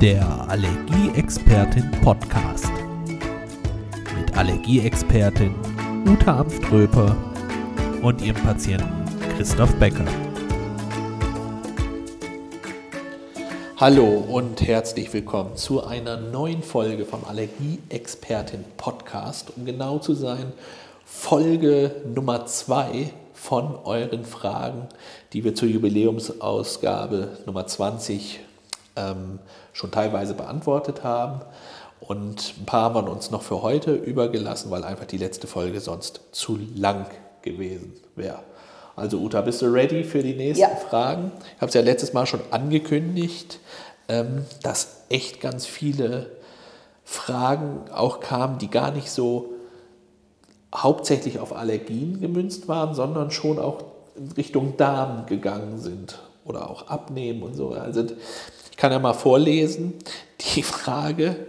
Der 0.00 0.46
Allergieexpertin 0.50 1.90
Podcast. 2.02 2.70
Mit 4.14 4.36
Allergieexpertin 4.36 5.54
Uta 6.06 6.40
Amströper 6.40 7.16
und 8.02 8.20
ihrem 8.20 8.36
Patienten 8.42 9.06
Christoph 9.34 9.74
Becker. 9.76 10.04
Hallo 13.78 14.04
und 14.04 14.60
herzlich 14.60 15.10
willkommen 15.14 15.56
zu 15.56 15.82
einer 15.82 16.18
neuen 16.18 16.62
Folge 16.62 17.06
vom 17.06 17.24
Allergieexpertin 17.24 18.66
Podcast. 18.76 19.54
Um 19.56 19.64
genau 19.64 19.98
zu 19.98 20.12
sein, 20.12 20.52
Folge 21.06 22.02
Nummer 22.14 22.44
zwei 22.44 23.14
von 23.32 23.74
euren 23.84 24.26
Fragen, 24.26 24.88
die 25.32 25.42
wir 25.42 25.54
zur 25.54 25.68
Jubiläumsausgabe 25.68 27.38
Nummer 27.46 27.66
20 27.66 28.40
ähm, 28.96 29.38
schon 29.76 29.90
teilweise 29.90 30.34
beantwortet 30.34 31.04
haben. 31.04 31.40
Und 32.00 32.54
ein 32.58 32.66
paar 32.66 32.94
haben 32.94 33.06
wir 33.06 33.12
uns 33.12 33.30
noch 33.30 33.42
für 33.42 33.62
heute 33.62 33.94
übergelassen, 33.94 34.70
weil 34.70 34.84
einfach 34.84 35.04
die 35.04 35.18
letzte 35.18 35.46
Folge 35.46 35.80
sonst 35.80 36.20
zu 36.32 36.58
lang 36.74 37.06
gewesen 37.42 37.92
wäre. 38.14 38.40
Also 38.96 39.18
Uta, 39.18 39.42
bist 39.42 39.60
du 39.60 39.66
ready 39.66 40.02
für 40.02 40.22
die 40.22 40.34
nächsten 40.34 40.62
ja. 40.62 40.68
Fragen? 40.68 41.30
Ich 41.54 41.60
habe 41.60 41.68
es 41.68 41.74
ja 41.74 41.82
letztes 41.82 42.14
Mal 42.14 42.26
schon 42.26 42.40
angekündigt, 42.50 43.60
ähm, 44.08 44.46
dass 44.62 45.02
echt 45.10 45.40
ganz 45.40 45.66
viele 45.66 46.30
Fragen 47.04 47.90
auch 47.92 48.20
kamen, 48.20 48.58
die 48.58 48.70
gar 48.70 48.90
nicht 48.90 49.10
so 49.10 49.52
hauptsächlich 50.74 51.38
auf 51.38 51.54
Allergien 51.54 52.20
gemünzt 52.20 52.68
waren, 52.68 52.94
sondern 52.94 53.30
schon 53.30 53.58
auch 53.58 53.84
in 54.16 54.32
Richtung 54.32 54.78
Darm 54.78 55.26
gegangen 55.26 55.78
sind 55.78 56.18
oder 56.46 56.70
auch 56.70 56.88
abnehmen 56.88 57.42
und 57.42 57.54
so. 57.54 57.70
Also 57.70 58.06
ich 58.76 58.78
kann 58.78 58.92
ja 58.92 58.98
mal 58.98 59.14
vorlesen, 59.14 59.94
die 60.54 60.62
Frage, 60.62 61.46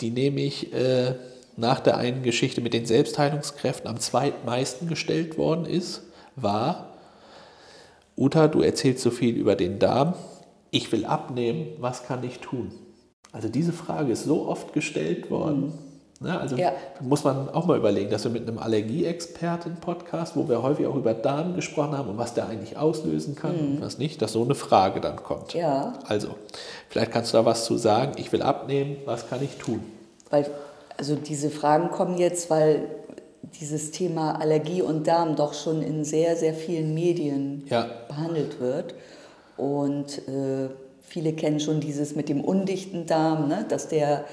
die 0.00 0.10
nämlich 0.10 0.72
äh, 0.72 1.16
nach 1.56 1.80
der 1.80 1.96
einen 1.96 2.22
Geschichte 2.22 2.60
mit 2.60 2.72
den 2.72 2.86
Selbstheilungskräften 2.86 3.90
am 3.90 3.98
zweitmeisten 3.98 4.86
gestellt 4.86 5.36
worden 5.38 5.66
ist, 5.66 6.02
war, 6.36 6.94
Uta, 8.16 8.46
du 8.46 8.62
erzählst 8.62 9.02
so 9.02 9.10
viel 9.10 9.34
über 9.34 9.56
den 9.56 9.80
Darm, 9.80 10.14
ich 10.70 10.92
will 10.92 11.04
abnehmen, 11.04 11.66
was 11.80 12.04
kann 12.04 12.22
ich 12.22 12.38
tun? 12.38 12.70
Also 13.32 13.48
diese 13.48 13.72
Frage 13.72 14.12
ist 14.12 14.22
so 14.22 14.46
oft 14.46 14.72
gestellt 14.72 15.32
worden. 15.32 15.72
Ne? 16.20 16.38
Also 16.38 16.56
ja. 16.56 16.72
muss 17.00 17.22
man 17.22 17.48
auch 17.48 17.66
mal 17.66 17.78
überlegen, 17.78 18.10
dass 18.10 18.24
wir 18.24 18.30
mit 18.30 18.48
einem 18.48 18.58
Allergieexperten-Podcast, 18.58 20.36
wo 20.36 20.48
wir 20.48 20.62
häufig 20.62 20.86
auch 20.86 20.96
über 20.96 21.14
Darm 21.14 21.54
gesprochen 21.54 21.96
haben 21.96 22.08
und 22.08 22.18
was 22.18 22.34
der 22.34 22.48
eigentlich 22.48 22.76
auslösen 22.76 23.36
kann 23.36 23.52
mhm. 23.52 23.76
und 23.76 23.82
was 23.82 23.98
nicht, 23.98 24.20
dass 24.20 24.32
so 24.32 24.42
eine 24.42 24.56
Frage 24.56 25.00
dann 25.00 25.16
kommt. 25.16 25.54
Ja. 25.54 25.92
Also, 26.06 26.30
vielleicht 26.88 27.12
kannst 27.12 27.32
du 27.32 27.36
da 27.36 27.44
was 27.44 27.64
zu 27.64 27.76
sagen. 27.76 28.12
Ich 28.16 28.32
will 28.32 28.42
abnehmen, 28.42 28.96
was 29.04 29.28
kann 29.28 29.42
ich 29.44 29.58
tun? 29.58 29.80
Weil, 30.30 30.50
also 30.96 31.14
diese 31.14 31.50
Fragen 31.50 31.90
kommen 31.90 32.18
jetzt, 32.18 32.50
weil 32.50 32.88
dieses 33.60 33.92
Thema 33.92 34.40
Allergie 34.40 34.82
und 34.82 35.06
Darm 35.06 35.36
doch 35.36 35.54
schon 35.54 35.82
in 35.82 36.04
sehr, 36.04 36.36
sehr 36.36 36.54
vielen 36.54 36.94
Medien 36.94 37.64
ja. 37.68 37.86
behandelt 38.08 38.60
wird. 38.60 38.94
Und 39.56 40.18
äh, 40.28 40.68
viele 41.02 41.32
kennen 41.32 41.60
schon 41.60 41.80
dieses 41.80 42.16
mit 42.16 42.28
dem 42.28 42.42
undichten 42.42 43.06
Darm, 43.06 43.48
ne? 43.48 43.64
dass 43.68 43.88
der 43.88 44.24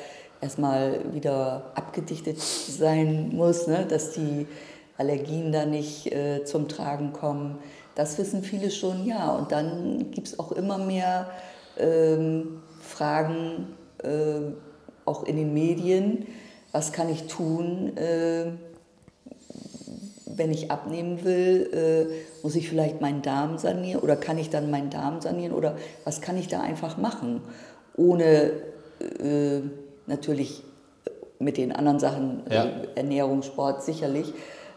erstmal 0.41 1.14
wieder 1.14 1.72
abgedichtet 1.75 2.39
sein 2.39 3.31
muss, 3.33 3.67
ne? 3.67 3.86
dass 3.88 4.11
die 4.11 4.47
Allergien 4.97 5.52
da 5.52 5.66
nicht 5.66 6.11
äh, 6.11 6.44
zum 6.45 6.67
Tragen 6.67 7.14
kommen. 7.14 7.58
Das 7.95 8.17
wissen 8.17 8.44
viele 8.44 8.72
schon, 8.72 9.06
ja. 9.06 9.31
Und 9.31 9.52
dann 9.52 10.11
gibt 10.11 10.28
es 10.28 10.39
auch 10.39 10.52
immer 10.52 10.78
mehr 10.78 11.30
ähm, 11.78 12.61
Fragen, 12.81 13.75
äh, 14.03 14.52
auch 15.06 15.23
in 15.23 15.38
den 15.38 15.53
Medien, 15.53 16.25
was 16.72 16.91
kann 16.91 17.09
ich 17.09 17.28
tun, 17.28 17.95
äh, 17.95 18.52
wenn 20.25 20.51
ich 20.51 20.72
abnehmen 20.72 21.24
will, 21.24 21.69
äh, 21.72 22.44
muss 22.44 22.56
ich 22.56 22.68
vielleicht 22.68 23.00
meinen 23.00 23.22
Darm 23.22 23.57
sanieren 23.57 24.01
oder 24.01 24.16
kann 24.16 24.38
ich 24.38 24.50
dann 24.50 24.69
meinen 24.69 24.90
Darm 24.90 25.22
sanieren 25.22 25.53
oder 25.53 25.78
was 26.03 26.19
kann 26.19 26.38
ich 26.38 26.47
da 26.47 26.62
einfach 26.62 26.97
machen, 26.97 27.41
ohne 27.95 28.51
äh, 29.00 29.62
natürlich 30.08 30.64
mit 31.40 31.58
den 31.58 31.72
anderen 31.72 32.00
Sachen, 32.00 32.44
ja. 32.50 32.66
Äh, 32.66 32.88
Ernährung, 32.96 33.44
Sport 33.44 33.84
sicherlich. 33.84 34.34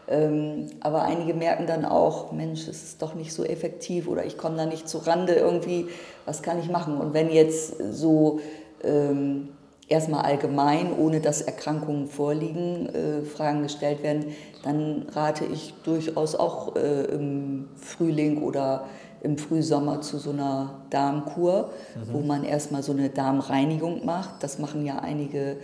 Ähm, 0.07 0.67
aber 0.79 1.03
einige 1.03 1.33
merken 1.35 1.67
dann 1.67 1.85
auch, 1.85 2.31
Mensch, 2.31 2.61
es 2.67 2.83
ist 2.83 3.01
doch 3.01 3.13
nicht 3.13 3.31
so 3.31 3.43
effektiv 3.43 4.07
oder 4.07 4.25
ich 4.25 4.37
komme 4.37 4.57
da 4.57 4.65
nicht 4.65 4.89
zu 4.89 4.97
Rande 4.97 5.33
irgendwie, 5.33 5.87
was 6.25 6.41
kann 6.41 6.59
ich 6.59 6.69
machen? 6.69 6.97
Und 6.97 7.13
wenn 7.13 7.29
jetzt 7.29 7.75
so 7.93 8.39
ähm, 8.83 9.49
erstmal 9.89 10.23
allgemein, 10.23 10.93
ohne 10.97 11.19
dass 11.19 11.41
Erkrankungen 11.41 12.07
vorliegen, 12.07 12.87
äh, 12.89 13.21
Fragen 13.23 13.63
gestellt 13.63 14.03
werden, 14.03 14.27
dann 14.63 15.07
rate 15.11 15.45
ich 15.45 15.73
durchaus 15.83 16.35
auch 16.35 16.75
äh, 16.75 17.05
im 17.05 17.67
Frühling 17.75 18.43
oder 18.43 18.85
im 19.21 19.37
Frühsommer 19.37 20.01
zu 20.01 20.17
so 20.17 20.29
einer 20.29 20.75
Darmkur, 20.89 21.71
mhm. 21.95 22.13
wo 22.13 22.19
man 22.19 22.43
erstmal 22.43 22.83
so 22.83 22.93
eine 22.93 23.09
Darmreinigung 23.09 24.05
macht. 24.05 24.43
Das 24.43 24.59
machen 24.59 24.85
ja 24.85 24.99
einige 24.99 25.57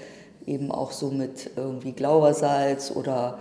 eben 0.46 0.72
auch 0.72 0.92
so 0.92 1.10
mit 1.10 1.52
irgendwie 1.56 1.94
Glaubersalz 1.94 2.92
oder 2.92 3.38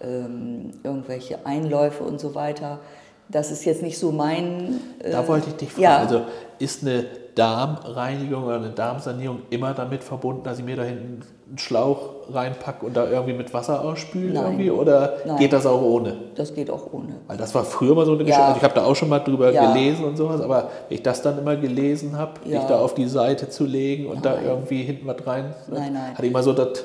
ähm, 0.00 0.70
irgendwelche 0.82 1.46
Einläufe 1.46 2.04
und 2.04 2.20
so 2.20 2.34
weiter. 2.34 2.80
Das 3.28 3.50
ist 3.50 3.64
jetzt 3.64 3.82
nicht 3.82 3.98
so 3.98 4.12
mein. 4.12 4.80
Äh, 5.00 5.10
da 5.10 5.26
wollte 5.26 5.50
ich 5.50 5.56
dich 5.56 5.70
fragen. 5.70 5.82
Ja. 5.82 5.98
Also 5.98 6.22
ist 6.58 6.82
eine 6.82 7.04
Darmreinigung 7.34 8.44
oder 8.44 8.56
eine 8.56 8.70
Darmsanierung 8.70 9.42
immer 9.50 9.74
damit 9.74 10.02
verbunden, 10.02 10.42
dass 10.44 10.58
ich 10.58 10.64
mir 10.64 10.76
da 10.76 10.84
hinten 10.84 11.22
einen 11.48 11.58
Schlauch 11.58 12.14
reinpacke 12.32 12.84
und 12.86 12.96
da 12.96 13.08
irgendwie 13.08 13.34
mit 13.34 13.52
Wasser 13.52 13.84
ausspüle 13.84 14.40
irgendwie? 14.40 14.70
Oder 14.70 15.18
Nein. 15.26 15.36
geht 15.36 15.52
das 15.52 15.66
auch 15.66 15.82
ohne? 15.82 16.16
Das 16.34 16.54
geht 16.54 16.70
auch 16.70 16.92
ohne. 16.92 17.16
Weil 17.26 17.36
das 17.36 17.54
war 17.54 17.64
früher 17.64 17.94
mal 17.94 18.06
so 18.06 18.12
eine 18.12 18.24
Geschichte. 18.24 18.42
Also 18.42 18.56
ich 18.56 18.64
habe 18.64 18.74
da 18.74 18.84
auch 18.84 18.96
schon 18.96 19.10
mal 19.10 19.18
drüber 19.18 19.52
ja. 19.52 19.72
gelesen 19.72 20.06
und 20.06 20.16
sowas, 20.16 20.40
aber 20.40 20.70
wenn 20.88 20.96
ich 20.96 21.02
das 21.02 21.20
dann 21.22 21.38
immer 21.38 21.56
gelesen 21.56 22.16
habe, 22.16 22.32
ja. 22.46 22.58
mich 22.58 22.68
da 22.68 22.80
auf 22.80 22.94
die 22.94 23.06
Seite 23.06 23.50
zu 23.50 23.64
legen 23.64 24.06
und 24.06 24.24
nein. 24.24 24.34
da 24.42 24.50
irgendwie 24.50 24.82
hinten 24.82 25.06
was 25.06 25.26
rein, 25.26 25.54
nein, 25.68 25.92
nein. 25.92 26.14
hatte 26.14 26.26
ich 26.26 26.32
mal 26.32 26.42
so 26.42 26.54
das 26.54 26.84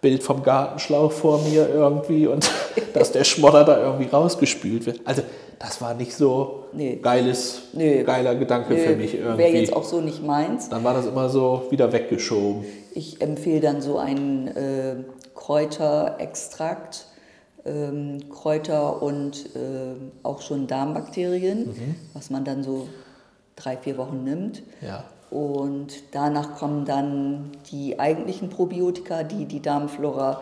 Bild 0.00 0.22
vom 0.22 0.44
Gartenschlauch 0.44 1.10
vor 1.10 1.42
mir 1.42 1.68
irgendwie 1.68 2.28
und 2.28 2.48
dass 2.94 3.10
der 3.10 3.24
Schmodder 3.24 3.64
da 3.64 3.80
irgendwie 3.80 4.08
rausgespült 4.08 4.86
wird. 4.86 5.00
Also 5.04 5.22
das 5.58 5.80
war 5.80 5.94
nicht 5.94 6.14
so 6.14 6.66
nee. 6.72 6.96
geiles, 7.02 7.62
nee. 7.72 8.04
geiler 8.04 8.34
Gedanke 8.36 8.74
nee. 8.74 8.86
für 8.86 8.96
mich 8.96 9.14
irgendwie. 9.14 9.38
Wäre 9.38 9.56
jetzt 9.56 9.72
auch 9.72 9.84
so 9.84 10.00
nicht 10.00 10.24
meins. 10.24 10.68
Dann 10.68 10.84
war 10.84 10.94
das 10.94 11.06
immer 11.06 11.28
so 11.28 11.66
wieder 11.70 11.92
weggeschoben. 11.92 12.64
Ich 12.94 13.20
empfehle 13.20 13.60
dann 13.60 13.80
so 13.80 13.98
einen 13.98 14.48
äh, 14.48 14.96
Kräuterextrakt, 15.34 17.06
ähm, 17.64 18.18
Kräuter 18.30 19.02
und 19.02 19.46
äh, 19.56 19.94
auch 20.22 20.42
schon 20.42 20.66
Darmbakterien, 20.68 21.66
mhm. 21.66 21.94
was 22.14 22.30
man 22.30 22.44
dann 22.44 22.62
so 22.62 22.88
drei, 23.56 23.76
vier 23.76 23.98
Wochen 23.98 24.22
nimmt. 24.22 24.62
Ja. 24.80 25.04
Und 25.30 25.94
danach 26.12 26.56
kommen 26.56 26.84
dann 26.84 27.50
die 27.70 27.98
eigentlichen 27.98 28.48
Probiotika, 28.48 29.24
die 29.24 29.44
die 29.44 29.60
Darmflora 29.60 30.40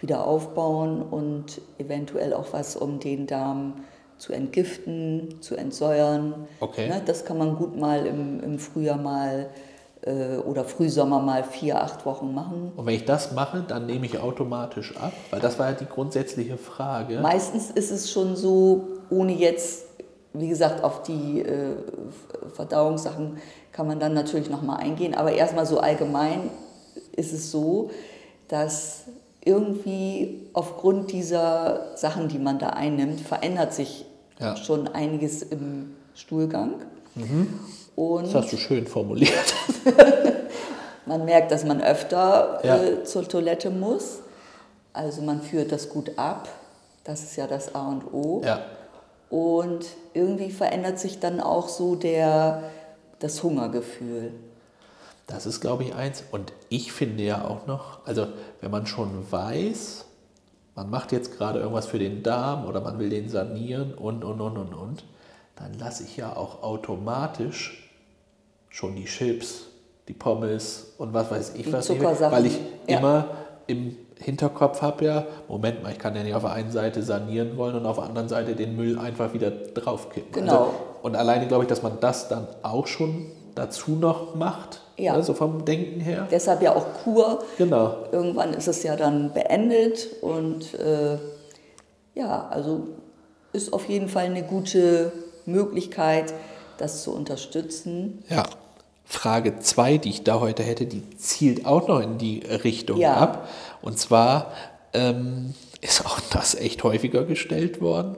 wieder 0.00 0.26
aufbauen 0.26 1.02
und 1.02 1.60
eventuell 1.78 2.32
auch 2.32 2.52
was, 2.52 2.76
um 2.76 3.00
den 3.00 3.26
Darm 3.26 3.74
zu 3.74 3.82
entgiften, 4.32 5.40
zu 5.40 5.56
entsäuern. 5.56 6.46
Okay. 6.60 6.88
Ne, 6.88 7.02
das 7.04 7.24
kann 7.24 7.38
man 7.38 7.56
gut 7.56 7.76
mal 7.76 8.06
im, 8.06 8.40
im 8.42 8.58
Frühjahr 8.58 8.98
mal 8.98 9.48
äh, 10.02 10.36
oder 10.36 10.64
Frühsommer 10.64 11.20
mal 11.20 11.44
vier, 11.44 11.82
acht 11.82 12.04
Wochen 12.06 12.34
machen. 12.34 12.72
Und 12.76 12.86
wenn 12.86 12.94
ich 12.94 13.04
das 13.04 13.32
mache, 13.32 13.64
dann 13.66 13.86
nehme 13.86 14.06
ich 14.06 14.18
automatisch 14.18 14.96
ab? 14.96 15.12
Weil 15.30 15.40
das 15.40 15.58
war 15.58 15.70
ja 15.70 15.76
die 15.76 15.86
grundsätzliche 15.86 16.56
Frage. 16.56 17.20
Meistens 17.20 17.70
ist 17.70 17.90
es 17.90 18.10
schon 18.10 18.36
so, 18.36 18.88
ohne 19.10 19.32
jetzt, 19.32 19.86
wie 20.32 20.48
gesagt, 20.48 20.84
auf 20.84 21.02
die 21.02 21.40
äh, 21.40 21.76
Verdauungssachen 22.54 23.38
kann 23.72 23.86
man 23.86 24.00
dann 24.00 24.14
natürlich 24.14 24.50
nochmal 24.50 24.80
eingehen. 24.80 25.14
Aber 25.14 25.32
erstmal 25.32 25.66
so 25.66 25.78
allgemein 25.78 26.50
ist 27.16 27.32
es 27.32 27.50
so, 27.50 27.90
dass 28.48 29.04
irgendwie 29.44 30.48
aufgrund 30.52 31.12
dieser 31.12 31.96
Sachen, 31.96 32.28
die 32.28 32.38
man 32.38 32.58
da 32.58 32.70
einnimmt, 32.70 33.20
verändert 33.20 33.72
sich 33.72 34.04
ja. 34.38 34.56
schon 34.56 34.88
einiges 34.88 35.42
im 35.42 35.96
Stuhlgang. 36.14 36.74
Mhm. 37.14 37.60
Und 37.96 38.26
das 38.26 38.34
hast 38.34 38.52
du 38.52 38.56
schön 38.56 38.86
formuliert. 38.86 39.32
man 41.06 41.24
merkt, 41.24 41.50
dass 41.50 41.64
man 41.64 41.82
öfter 41.82 42.60
ja. 42.62 42.76
äh, 42.76 43.04
zur 43.04 43.26
Toilette 43.28 43.70
muss. 43.70 44.20
Also 44.92 45.22
man 45.22 45.42
führt 45.42 45.72
das 45.72 45.88
gut 45.88 46.12
ab. 46.16 46.48
Das 47.04 47.22
ist 47.22 47.36
ja 47.36 47.46
das 47.46 47.74
A 47.74 47.88
und 47.88 48.12
O. 48.12 48.42
Ja. 48.44 48.60
Und 49.30 49.86
irgendwie 50.14 50.50
verändert 50.50 50.98
sich 50.98 51.18
dann 51.18 51.40
auch 51.40 51.68
so 51.68 51.94
der, 51.94 52.62
das 53.18 53.42
Hungergefühl. 53.42 54.32
Das 55.26 55.44
ist, 55.44 55.60
glaube 55.60 55.84
ich, 55.84 55.94
eins. 55.94 56.24
Und 56.30 56.52
ich 56.68 56.92
finde 56.92 57.22
ja 57.22 57.46
auch 57.46 57.66
noch, 57.66 58.06
also 58.06 58.26
wenn 58.60 58.70
man 58.70 58.86
schon 58.86 59.30
weiß, 59.30 60.06
man 60.78 60.90
macht 60.90 61.10
jetzt 61.10 61.36
gerade 61.36 61.58
irgendwas 61.58 61.86
für 61.86 61.98
den 61.98 62.22
Darm 62.22 62.64
oder 62.64 62.80
man 62.80 63.00
will 63.00 63.10
den 63.10 63.28
sanieren 63.28 63.94
und, 63.94 64.22
und, 64.22 64.40
und, 64.40 64.56
und, 64.56 64.72
und, 64.72 65.04
dann 65.56 65.74
lasse 65.76 66.04
ich 66.04 66.16
ja 66.16 66.36
auch 66.36 66.62
automatisch 66.62 67.90
schon 68.68 68.94
die 68.94 69.06
Chips, 69.06 69.66
die 70.06 70.12
Pommes 70.12 70.94
und 70.98 71.12
was 71.12 71.32
weiß 71.32 71.54
ich 71.56 71.64
die 71.64 71.72
was. 71.72 71.88
Nicht, 71.88 72.00
weil 72.00 72.46
ich 72.46 72.60
ja. 72.86 72.98
immer 72.98 73.24
im 73.66 73.96
Hinterkopf 74.20 74.80
habe 74.80 75.04
ja, 75.04 75.26
Moment 75.48 75.82
mal, 75.82 75.90
ich 75.90 75.98
kann 75.98 76.14
ja 76.14 76.22
nicht 76.22 76.34
auf 76.34 76.42
der 76.42 76.52
einen 76.52 76.70
Seite 76.70 77.02
sanieren 77.02 77.56
wollen 77.56 77.74
und 77.74 77.84
auf 77.84 77.96
der 77.96 78.04
anderen 78.04 78.28
Seite 78.28 78.54
den 78.54 78.76
Müll 78.76 79.00
einfach 79.00 79.34
wieder 79.34 79.50
draufkippen. 79.50 80.30
Genau. 80.30 80.52
Also, 80.52 80.74
und 81.02 81.16
alleine 81.16 81.48
glaube 81.48 81.64
ich, 81.64 81.68
dass 81.68 81.82
man 81.82 81.98
das 81.98 82.28
dann 82.28 82.46
auch 82.62 82.86
schon 82.86 83.32
dazu 83.58 83.92
noch 83.92 84.34
macht, 84.34 84.80
ja. 84.96 85.12
also 85.12 85.34
vom 85.34 85.64
Denken 85.64 86.00
her. 86.00 86.28
Deshalb 86.30 86.62
ja 86.62 86.74
auch 86.74 86.86
Kur. 87.02 87.44
Genau. 87.58 87.96
Irgendwann 88.12 88.54
ist 88.54 88.68
es 88.68 88.82
ja 88.82 88.96
dann 88.96 89.32
beendet 89.32 90.08
und 90.22 90.74
äh, 90.74 91.18
ja, 92.14 92.48
also 92.48 92.86
ist 93.52 93.72
auf 93.72 93.88
jeden 93.88 94.08
Fall 94.08 94.24
eine 94.24 94.42
gute 94.42 95.12
Möglichkeit, 95.44 96.32
das 96.78 97.02
zu 97.02 97.12
unterstützen. 97.12 98.22
Ja. 98.28 98.44
Frage 99.04 99.58
2, 99.58 99.98
die 99.98 100.10
ich 100.10 100.22
da 100.22 100.38
heute 100.38 100.62
hätte, 100.62 100.84
die 100.84 101.02
zielt 101.16 101.64
auch 101.64 101.88
noch 101.88 102.00
in 102.00 102.18
die 102.18 102.40
Richtung 102.40 102.98
ja. 102.98 103.14
ab. 103.14 103.48
Und 103.80 103.98
zwar 103.98 104.52
ähm, 104.92 105.54
ist 105.80 106.04
auch 106.04 106.20
das 106.30 106.54
echt 106.54 106.84
häufiger 106.84 107.24
gestellt 107.24 107.80
worden. 107.80 108.16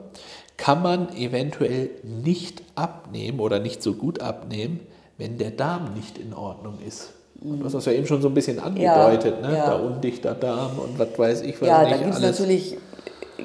Kann 0.57 0.81
man 0.81 1.15
eventuell 1.15 1.89
nicht 2.03 2.61
abnehmen 2.75 3.39
oder 3.39 3.59
nicht 3.59 3.81
so 3.81 3.93
gut 3.93 4.19
abnehmen, 4.19 4.81
wenn 5.21 5.37
der 5.37 5.51
Darm 5.51 5.93
nicht 5.93 6.17
in 6.17 6.33
Ordnung 6.33 6.79
ist? 6.85 7.11
Und 7.43 7.59
du 7.59 7.65
hast 7.65 7.73
das 7.73 7.85
ja 7.85 7.91
eben 7.91 8.07
schon 8.07 8.21
so 8.21 8.27
ein 8.27 8.33
bisschen 8.33 8.59
angedeutet, 8.59 9.35
ja, 9.41 9.47
ne? 9.47 9.57
Ja. 9.57 9.65
der 9.69 9.83
undichter 9.83 10.33
Darm 10.33 10.79
und 10.79 10.97
was 10.97 11.17
weiß 11.17 11.41
ich, 11.41 11.61
was 11.61 11.67
Ja, 11.67 11.83
da 11.83 11.97
gibt 11.97 12.13
es 12.13 12.19
natürlich 12.19 12.77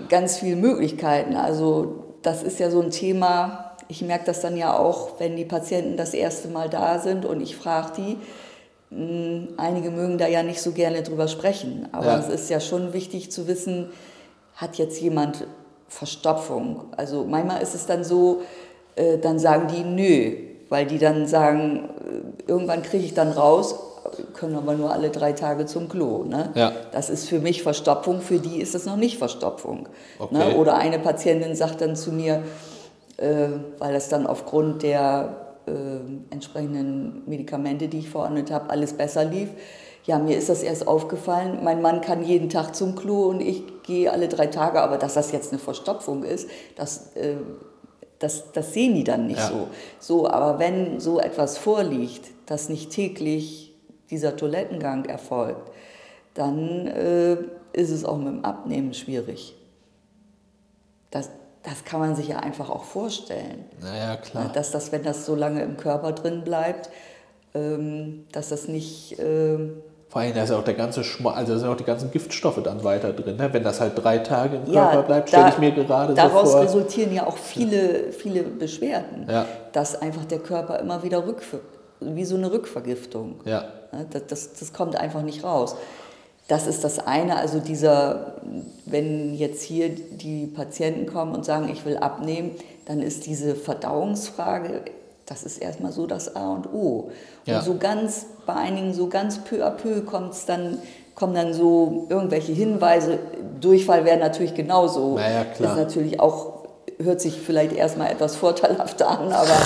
ganz 0.09 0.39
viele 0.39 0.57
Möglichkeiten. 0.57 1.37
Also 1.37 2.05
das 2.23 2.43
ist 2.43 2.59
ja 2.59 2.71
so 2.71 2.81
ein 2.81 2.91
Thema, 2.91 3.77
ich 3.89 4.03
merke 4.03 4.25
das 4.25 4.41
dann 4.41 4.57
ja 4.57 4.77
auch, 4.77 5.21
wenn 5.21 5.37
die 5.37 5.45
Patienten 5.45 5.97
das 5.97 6.15
erste 6.15 6.49
Mal 6.49 6.69
da 6.69 6.99
sind 6.99 7.25
und 7.25 7.41
ich 7.41 7.57
frage 7.57 7.93
die. 7.97 8.19
Hm, 8.91 9.49
einige 9.57 9.91
mögen 9.91 10.17
da 10.17 10.29
ja 10.29 10.43
nicht 10.43 10.63
so 10.63 10.73
gerne 10.73 11.03
drüber 11.03 11.29
sprechen, 11.29 11.89
aber 11.93 12.07
ja. 12.07 12.19
es 12.19 12.29
ist 12.29 12.49
ja 12.49 12.61
schon 12.61 12.93
wichtig 12.93 13.31
zu 13.31 13.49
wissen, 13.49 13.91
hat 14.55 14.77
jetzt 14.77 15.01
jemand 15.01 15.47
Verstopfung? 15.89 16.85
Also 16.97 17.25
manchmal 17.25 17.63
ist 17.63 17.75
es 17.75 17.87
dann 17.87 18.05
so, 18.05 18.43
äh, 18.95 19.19
dann 19.19 19.39
sagen 19.39 19.69
die 19.69 19.83
nö, 19.83 20.56
weil 20.69 20.87
die 20.87 20.99
dann 20.99 21.27
sagen, 21.27 21.89
äh, 22.47 22.51
irgendwann 22.51 22.83
kriege 22.83 23.05
ich 23.05 23.15
dann 23.15 23.33
raus, 23.33 23.77
können 24.35 24.57
aber 24.57 24.75
nur 24.75 24.93
alle 24.93 25.11
drei 25.11 25.33
Tage 25.33 25.67
zum 25.67 25.89
Klo. 25.89 26.25
Ne? 26.25 26.51
Ja. 26.55 26.73
Das 26.93 27.11
ist 27.11 27.29
für 27.29 27.41
mich 27.41 27.63
Verstopfung, 27.63 28.21
für 28.21 28.39
die 28.39 28.61
ist 28.61 28.75
es 28.75 28.87
noch 28.87 28.97
nicht 28.97 29.19
Verstopfung. 29.19 29.89
Okay. 30.19 30.37
Ne? 30.37 30.57
Oder 30.57 30.77
eine 30.77 30.99
Patientin 30.99 31.55
sagt 31.55 31.81
dann 31.81 31.97
zu 31.97 32.13
mir, 32.13 32.43
äh, 33.17 33.49
weil 33.79 33.93
das 33.93 34.09
dann 34.09 34.27
aufgrund 34.27 34.83
der 34.83 35.37
äh, 35.67 35.73
entsprechenden 36.31 37.23
Medikamente, 37.27 37.89
die 37.89 38.01
ich 38.01 38.11
verordnet 38.11 38.51
habe, 38.51 38.71
alles 38.71 38.93
besser 38.93 39.25
lief. 39.25 39.49
Ja, 40.05 40.21
mir 40.21 40.37
ist 40.37 40.49
das 40.49 40.63
erst 40.63 40.87
aufgefallen. 40.87 41.65
Mein 41.65 41.83
Mann 41.83 42.01
kann 42.01 42.23
jeden 42.23 42.49
Tag 42.49 42.77
zum 42.77 42.95
Klo 42.95 43.25
und 43.25 43.41
ich 43.41 43.65
gehe 43.83 44.13
alle 44.13 44.29
drei 44.29 44.47
Tage. 44.47 44.81
Aber 44.81 44.99
dass 44.99 45.15
das 45.15 45.33
jetzt 45.33 45.51
eine 45.51 45.59
Verstopfung 45.59 46.23
ist, 46.23 46.49
das, 46.77 47.17
äh, 47.17 47.35
das, 48.19 48.53
das 48.53 48.73
sehen 48.73 48.95
die 48.95 49.05
dann 49.05 49.27
nicht 49.27 49.39
ja. 49.39 49.49
so. 49.49 49.69
So, 49.99 50.31
aber 50.31 50.59
wenn 50.59 51.01
so 51.01 51.21
etwas 51.21 51.59
vorliegt, 51.59 52.31
dass 52.47 52.69
nicht 52.69 52.91
täglich 52.91 53.75
dieser 54.11 54.37
Toilettengang 54.37 55.05
erfolgt, 55.05 55.71
dann 56.35 56.87
äh, 56.87 57.37
ist 57.73 57.91
es 57.91 58.05
auch 58.05 58.17
mit 58.17 58.29
dem 58.29 58.45
Abnehmen 58.45 58.95
schwierig. 58.95 59.55
Das, 61.11 61.31
das 61.63 61.85
kann 61.85 62.01
man 62.01 62.15
sich 62.15 62.29
ja 62.29 62.39
einfach 62.39 62.71
auch 62.71 62.85
vorstellen. 62.85 63.65
Naja, 63.81 64.17
klar. 64.17 64.51
Dass 64.53 64.71
das, 64.71 64.93
wenn 64.93 65.03
das 65.03 65.27
so 65.27 65.35
lange 65.35 65.63
im 65.63 65.77
Körper 65.77 66.13
drin 66.13 66.43
bleibt, 66.45 66.91
ähm, 67.55 68.27
dass 68.33 68.51
das 68.51 68.69
nicht. 68.69 69.19
Ähm, 69.19 69.83
vor 70.17 70.23
allem, 70.23 70.33
da 70.33 70.45
ist 70.45 70.51
auch 70.51 70.65
der 70.65 70.73
ganze 70.73 71.05
Schma 71.05 71.33
also 71.33 71.59
sind 71.59 71.69
auch 71.69 71.77
die 71.77 71.85
ganzen 71.85 72.11
Giftstoffe 72.11 72.63
dann 72.63 72.83
weiter 72.83 73.13
drin. 73.13 73.37
Ne? 73.37 73.53
Wenn 73.53 73.63
das 73.63 73.83
halt 73.83 74.03
drei 74.03 74.17
Tage 74.17 74.57
im 74.57 74.65
Körper 74.65 74.95
ja, 74.95 75.01
bleibt, 75.03 75.29
stelle 75.29 75.51
ich 75.51 75.59
mir 75.59 75.73
gerade 75.73 76.15
so 76.15 76.21
vor. 76.23 76.31
Daraus 76.31 76.57
resultieren 76.57 77.13
ja 77.13 77.27
auch 77.27 77.37
viele, 77.37 78.13
viele 78.13 78.43
Beschwerden. 78.45 79.27
Ja. 79.29 79.45
Dass 79.73 80.01
einfach 80.01 80.25
der 80.25 80.39
Körper 80.39 80.81
immer 80.81 81.03
wieder 81.03 81.27
rückf 81.27 81.57
wie 82.01 82.25
so 82.25 82.35
eine 82.35 82.51
Rückvergiftung. 82.51 83.41
Ja. 83.45 83.65
Das, 84.11 84.27
das, 84.27 84.53
das 84.55 84.73
kommt 84.73 84.97
einfach 84.97 85.21
nicht 85.21 85.45
raus. 85.45 85.77
Das 86.49 86.67
ist 86.67 86.83
das 86.83 86.99
eine, 86.99 87.37
also 87.37 87.59
dieser, 87.59 88.37
wenn 88.87 89.35
jetzt 89.35 89.65
hier 89.65 89.91
die 89.91 90.47
Patienten 90.47 91.13
kommen 91.13 91.35
und 91.35 91.45
sagen, 91.45 91.69
ich 91.71 91.85
will 91.85 91.99
abnehmen, 91.99 92.53
dann 92.87 93.03
ist 93.03 93.27
diese 93.27 93.55
Verdauungsfrage, 93.55 94.81
das 95.27 95.43
ist 95.43 95.59
erstmal 95.59 95.93
so 95.93 96.07
das 96.07 96.37
A 96.37 96.53
und 96.53 96.73
O. 96.73 97.11
Ja. 97.45 97.59
Und 97.59 97.65
so 97.65 97.77
ganz, 97.77 98.27
bei 98.47 98.55
einigen 98.55 98.95
so 98.95 99.09
ganz 99.09 99.39
peu 99.39 99.65
à 99.65 99.71
peu 99.71 100.03
kommt 100.03 100.33
es 100.33 100.47
dann, 100.47 100.79
kommen 101.15 101.35
dann 101.35 101.53
so 101.53 102.07
irgendwelche 102.09 102.53
Hinweise. 102.53 103.19
Durchfall 103.61 104.05
wäre 104.05 104.19
natürlich 104.19 104.55
genauso. 104.55 105.17
Naja, 105.17 105.45
klar. 105.45 105.73
Ist 105.73 105.79
natürlich 105.79 106.21
auch, 106.21 106.67
hört 106.99 107.21
sich 107.21 107.41
vielleicht 107.41 107.73
erstmal 107.73 108.13
etwas 108.13 108.37
vorteilhafter 108.37 109.09
an, 109.09 109.33
aber 109.33 109.57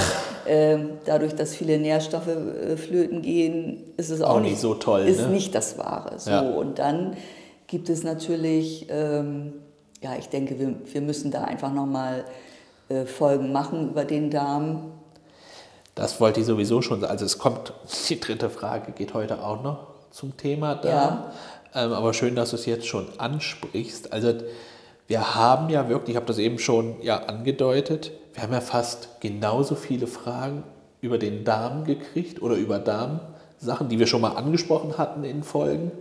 äh, 0.46 0.78
dadurch, 1.04 1.34
dass 1.34 1.54
viele 1.54 1.78
Nährstoffe 1.78 2.28
äh, 2.28 2.76
flöten 2.76 3.20
gehen, 3.20 3.92
ist 3.98 4.10
es 4.10 4.22
auch, 4.22 4.36
auch 4.36 4.40
nicht, 4.40 4.52
nicht, 4.52 4.60
so 4.60 4.74
toll. 4.74 5.02
Ist 5.02 5.20
ne? 5.20 5.28
nicht 5.28 5.54
das 5.54 5.76
Wahre. 5.76 6.18
So. 6.18 6.30
Ja. 6.30 6.40
Und 6.40 6.78
dann 6.78 7.16
gibt 7.66 7.90
es 7.90 8.02
natürlich, 8.02 8.86
ähm, 8.90 9.52
ja, 10.02 10.12
ich 10.18 10.30
denke, 10.30 10.58
wir, 10.58 10.74
wir 10.90 11.00
müssen 11.02 11.30
da 11.30 11.44
einfach 11.44 11.72
nochmal 11.72 12.24
äh, 12.88 13.04
Folgen 13.04 13.52
machen 13.52 13.90
über 13.90 14.06
den 14.06 14.30
Darm. 14.30 14.92
Das 16.00 16.18
wollte 16.18 16.40
ich 16.40 16.46
sowieso 16.46 16.80
schon. 16.80 17.04
Also 17.04 17.26
es 17.26 17.36
kommt, 17.36 17.74
die 18.08 18.18
dritte 18.18 18.48
Frage 18.48 18.92
geht 18.92 19.12
heute 19.12 19.44
auch 19.44 19.62
noch 19.62 19.88
zum 20.10 20.34
Thema 20.34 20.74
Darm. 20.74 21.24
Ja. 21.74 21.84
Ähm, 21.84 21.92
aber 21.92 22.14
schön, 22.14 22.34
dass 22.34 22.50
du 22.50 22.56
es 22.56 22.64
jetzt 22.64 22.86
schon 22.86 23.06
ansprichst. 23.18 24.10
Also 24.10 24.32
wir 25.08 25.34
haben 25.34 25.68
ja 25.68 25.90
wirklich, 25.90 26.10
ich 26.10 26.16
habe 26.16 26.24
das 26.24 26.38
eben 26.38 26.58
schon 26.58 27.02
ja 27.02 27.24
angedeutet, 27.24 28.12
wir 28.32 28.42
haben 28.42 28.52
ja 28.54 28.62
fast 28.62 29.20
genauso 29.20 29.74
viele 29.74 30.06
Fragen 30.06 30.62
über 31.02 31.18
den 31.18 31.44
Darm 31.44 31.84
gekriegt 31.84 32.40
oder 32.40 32.54
über 32.54 32.78
Darmsachen, 32.78 33.90
die 33.90 33.98
wir 33.98 34.06
schon 34.06 34.22
mal 34.22 34.36
angesprochen 34.36 34.96
hatten 34.96 35.22
in 35.22 35.42
Folgen. 35.42 35.92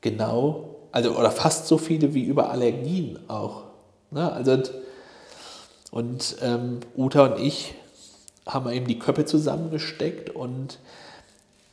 Genau, 0.00 0.74
also 0.90 1.16
oder 1.16 1.30
fast 1.30 1.68
so 1.68 1.78
viele 1.78 2.14
wie 2.14 2.24
über 2.24 2.50
Allergien 2.50 3.20
auch. 3.28 3.62
Ne? 4.10 4.32
Also, 4.32 4.60
und 5.92 6.36
ähm, 6.42 6.80
Uta 6.96 7.26
und 7.26 7.38
ich 7.38 7.76
haben 8.48 8.70
eben 8.72 8.86
die 8.86 8.98
Köpfe 8.98 9.24
zusammengesteckt 9.24 10.30
und 10.30 10.78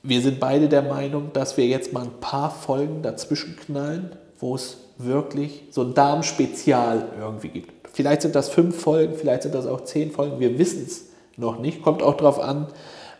wir 0.04 0.22
sind 0.22 0.39
beide 0.39 0.69
der 0.69 0.83
Meinung, 0.83 1.32
dass 1.34 1.58
wir 1.58 1.65
jetzt 1.65 1.94
mal 1.94 2.03
ein 2.03 2.20
paar 2.22 2.51
Folgen 2.51 3.01
dazwischen 3.01 3.55
knallen, 3.55 4.12
wo 4.39 4.53
es 4.55 4.77
wirklich 4.98 5.63
so 5.72 5.82
ein 5.82 5.94
Darmspezial 5.94 7.10
irgendwie 7.20 7.50
gibt. 7.50 7.72
Vielleicht 7.91 8.22
sind 8.22 8.36
das 8.36 8.50
fünf 8.50 8.79
Folgen, 8.79 9.15
vielleicht 9.15 9.44
sind 9.44 9.55
das 9.55 9.65
auch 9.65 9.84
zehn 9.84 10.12
Folgen, 10.12 10.39
wir 10.39 10.60
wissen 10.60 10.84
es 10.86 11.08
noch 11.38 11.60
nicht. 11.60 11.82
Kommt 11.82 12.03
auch 12.03 12.17
darauf 12.17 12.39
an, 12.39 12.67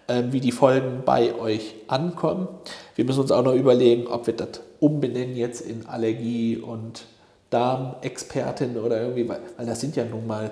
ähm, 0.08 0.32
wie 0.32 0.42
die 0.42 0.52
Folgen 0.52 1.02
bei 1.06 1.34
euch 1.34 1.76
ankommen. 1.88 2.48
Wir 2.96 3.06
müssen 3.06 3.22
uns 3.22 3.32
auch 3.32 3.44
noch 3.44 3.56
überlegen, 3.56 4.08
ob 4.08 4.28
wir 4.28 4.36
das 4.36 4.62
umbenennen 4.80 5.36
jetzt 5.36 5.62
in 5.62 5.86
Allergie 5.88 6.58
und 6.58 7.06
Darmexpertin 7.50 8.78
oder 8.78 9.02
irgendwie, 9.02 9.28
weil 9.30 9.66
das 9.66 9.82
sind 9.82 9.96
ja 9.96 10.06
nun 10.06 10.28
mal 10.28 10.52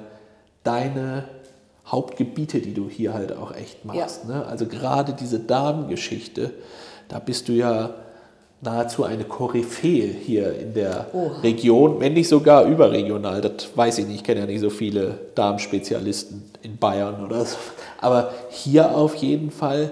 deine 0.64 1.26
Hauptgebiete, 1.86 2.60
die 2.60 2.74
du 2.74 2.90
hier 2.90 3.14
halt 3.14 3.36
auch 3.36 3.54
echt 3.54 3.86
machst. 3.86 4.22
Ja. 4.28 4.36
Ne? 4.36 4.46
Also 4.46 4.66
gerade 4.66 5.14
diese 5.14 5.40
Darmgeschichte, 5.40 6.52
da 7.10 7.20
bist 7.20 7.50
du 7.50 7.54
ja 7.54 7.94
nahezu 8.62 9.04
eine 9.04 9.26
Koryphäe 9.26 10.08
hier 10.08 10.58
in 10.58 10.74
der 10.74 11.08
Oha. 11.14 11.42
Region, 11.42 12.00
wenn 12.00 12.14
nicht 12.14 12.30
sogar 12.30 12.66
überregional. 12.66 13.42
Das 13.42 13.76
weiß 13.76 13.98
ich 14.00 14.08
nicht, 14.08 14.16
ich 14.18 14.24
kenne 14.24 14.42
ja 14.42 14.46
nicht 14.46 14.62
so 14.62 14.70
viele 14.70 15.20
Darmspezialisten 15.36 16.44
in 16.62 16.78
Bayern 16.78 17.26
oder 17.26 17.46
so. 17.46 17.58
Aber 18.00 18.32
hier 18.50 18.96
auf 18.96 19.16
jeden 19.16 19.52
Fall 19.52 19.92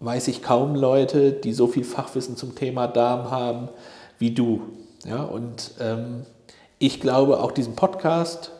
weiß 0.00 0.28
ich 0.28 0.42
kaum 0.42 0.74
Leute, 0.74 1.32
die 1.32 1.52
so 1.52 1.66
viel 1.66 1.84
Fachwissen 1.84 2.36
zum 2.36 2.54
Thema 2.54 2.88
Darm 2.88 3.30
haben 3.30 3.68
wie 4.18 4.30
du. 4.30 4.62
Ja, 5.06 5.22
und 5.22 5.72
ähm, 5.80 6.24
ich 6.78 7.00
glaube 7.00 7.40
auch 7.40 7.52
diesen 7.52 7.76
Podcast, 7.76 8.52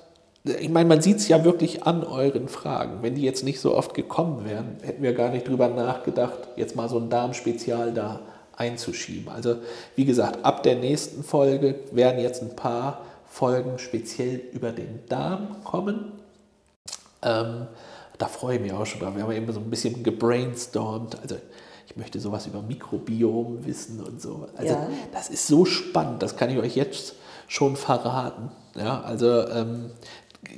ich 0.44 0.70
meine, 0.70 0.88
man 0.88 1.02
sieht 1.02 1.18
es 1.18 1.28
ja 1.28 1.44
wirklich 1.44 1.82
an 1.82 2.02
euren 2.02 2.48
Fragen. 2.48 3.02
Wenn 3.02 3.14
die 3.14 3.22
jetzt 3.22 3.44
nicht 3.44 3.60
so 3.60 3.74
oft 3.74 3.94
gekommen 3.94 4.46
wären, 4.48 4.76
hätten 4.82 5.02
wir 5.02 5.12
gar 5.12 5.30
nicht 5.30 5.46
drüber 5.46 5.68
nachgedacht, 5.68 6.48
jetzt 6.56 6.76
mal 6.76 6.88
so 6.88 6.98
ein 6.98 7.10
Darmspezial 7.10 7.92
da 7.92 8.20
einzuschieben. 8.56 9.28
Also 9.28 9.56
wie 9.96 10.04
gesagt, 10.04 10.44
ab 10.44 10.62
der 10.62 10.76
nächsten 10.76 11.22
Folge 11.22 11.76
werden 11.92 12.20
jetzt 12.20 12.42
ein 12.42 12.56
paar 12.56 13.02
Folgen 13.26 13.78
speziell 13.78 14.40
über 14.52 14.72
den 14.72 15.00
Darm 15.08 15.62
kommen. 15.64 16.12
Ähm, 17.22 17.66
da 18.18 18.26
freue 18.26 18.56
ich 18.56 18.62
mich 18.62 18.72
auch 18.72 18.86
schon 18.86 19.00
drauf. 19.00 19.14
Wir 19.14 19.22
haben 19.22 19.32
eben 19.32 19.52
so 19.52 19.60
ein 19.60 19.70
bisschen 19.70 20.02
gebrainstormt. 20.02 21.20
Also 21.20 21.36
ich 21.86 21.96
möchte 21.96 22.20
sowas 22.20 22.46
über 22.46 22.62
Mikrobiom 22.62 23.66
wissen 23.66 24.00
und 24.00 24.20
so. 24.22 24.46
Also 24.56 24.74
ja. 24.74 24.88
das 25.12 25.28
ist 25.28 25.46
so 25.46 25.64
spannend, 25.64 26.22
das 26.22 26.36
kann 26.36 26.50
ich 26.50 26.58
euch 26.58 26.76
jetzt 26.76 27.14
schon 27.48 27.76
verraten. 27.76 28.50
Ja, 28.76 29.00
also 29.00 29.48
ähm, 29.48 29.90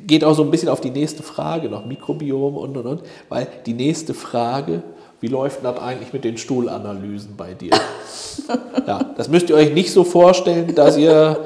geht 0.07 0.25
auch 0.25 0.35
so 0.35 0.43
ein 0.43 0.51
bisschen 0.51 0.69
auf 0.69 0.81
die 0.81 0.91
nächste 0.91 1.23
Frage 1.23 1.69
noch, 1.69 1.85
Mikrobiom 1.85 2.57
und 2.57 2.77
und 2.77 2.87
und, 2.87 3.03
weil 3.29 3.49
die 3.67 3.75
nächste 3.75 4.15
Frage 4.15 4.83
wie 5.23 5.29
läuft 5.29 5.65
das 5.65 5.79
eigentlich 5.79 6.13
mit 6.13 6.25
den 6.25 6.37
Stuhlanalysen 6.37 7.37
bei 7.37 7.55
dir? 7.55 7.71
ja, 8.89 8.99
das 9.17 9.29
müsst 9.29 9.51
ihr 9.51 9.55
euch 9.55 9.73
nicht 9.73 9.93
so 9.93 10.03
vorstellen, 10.03 10.75
dass 10.75 10.97
ihr, 10.97 11.45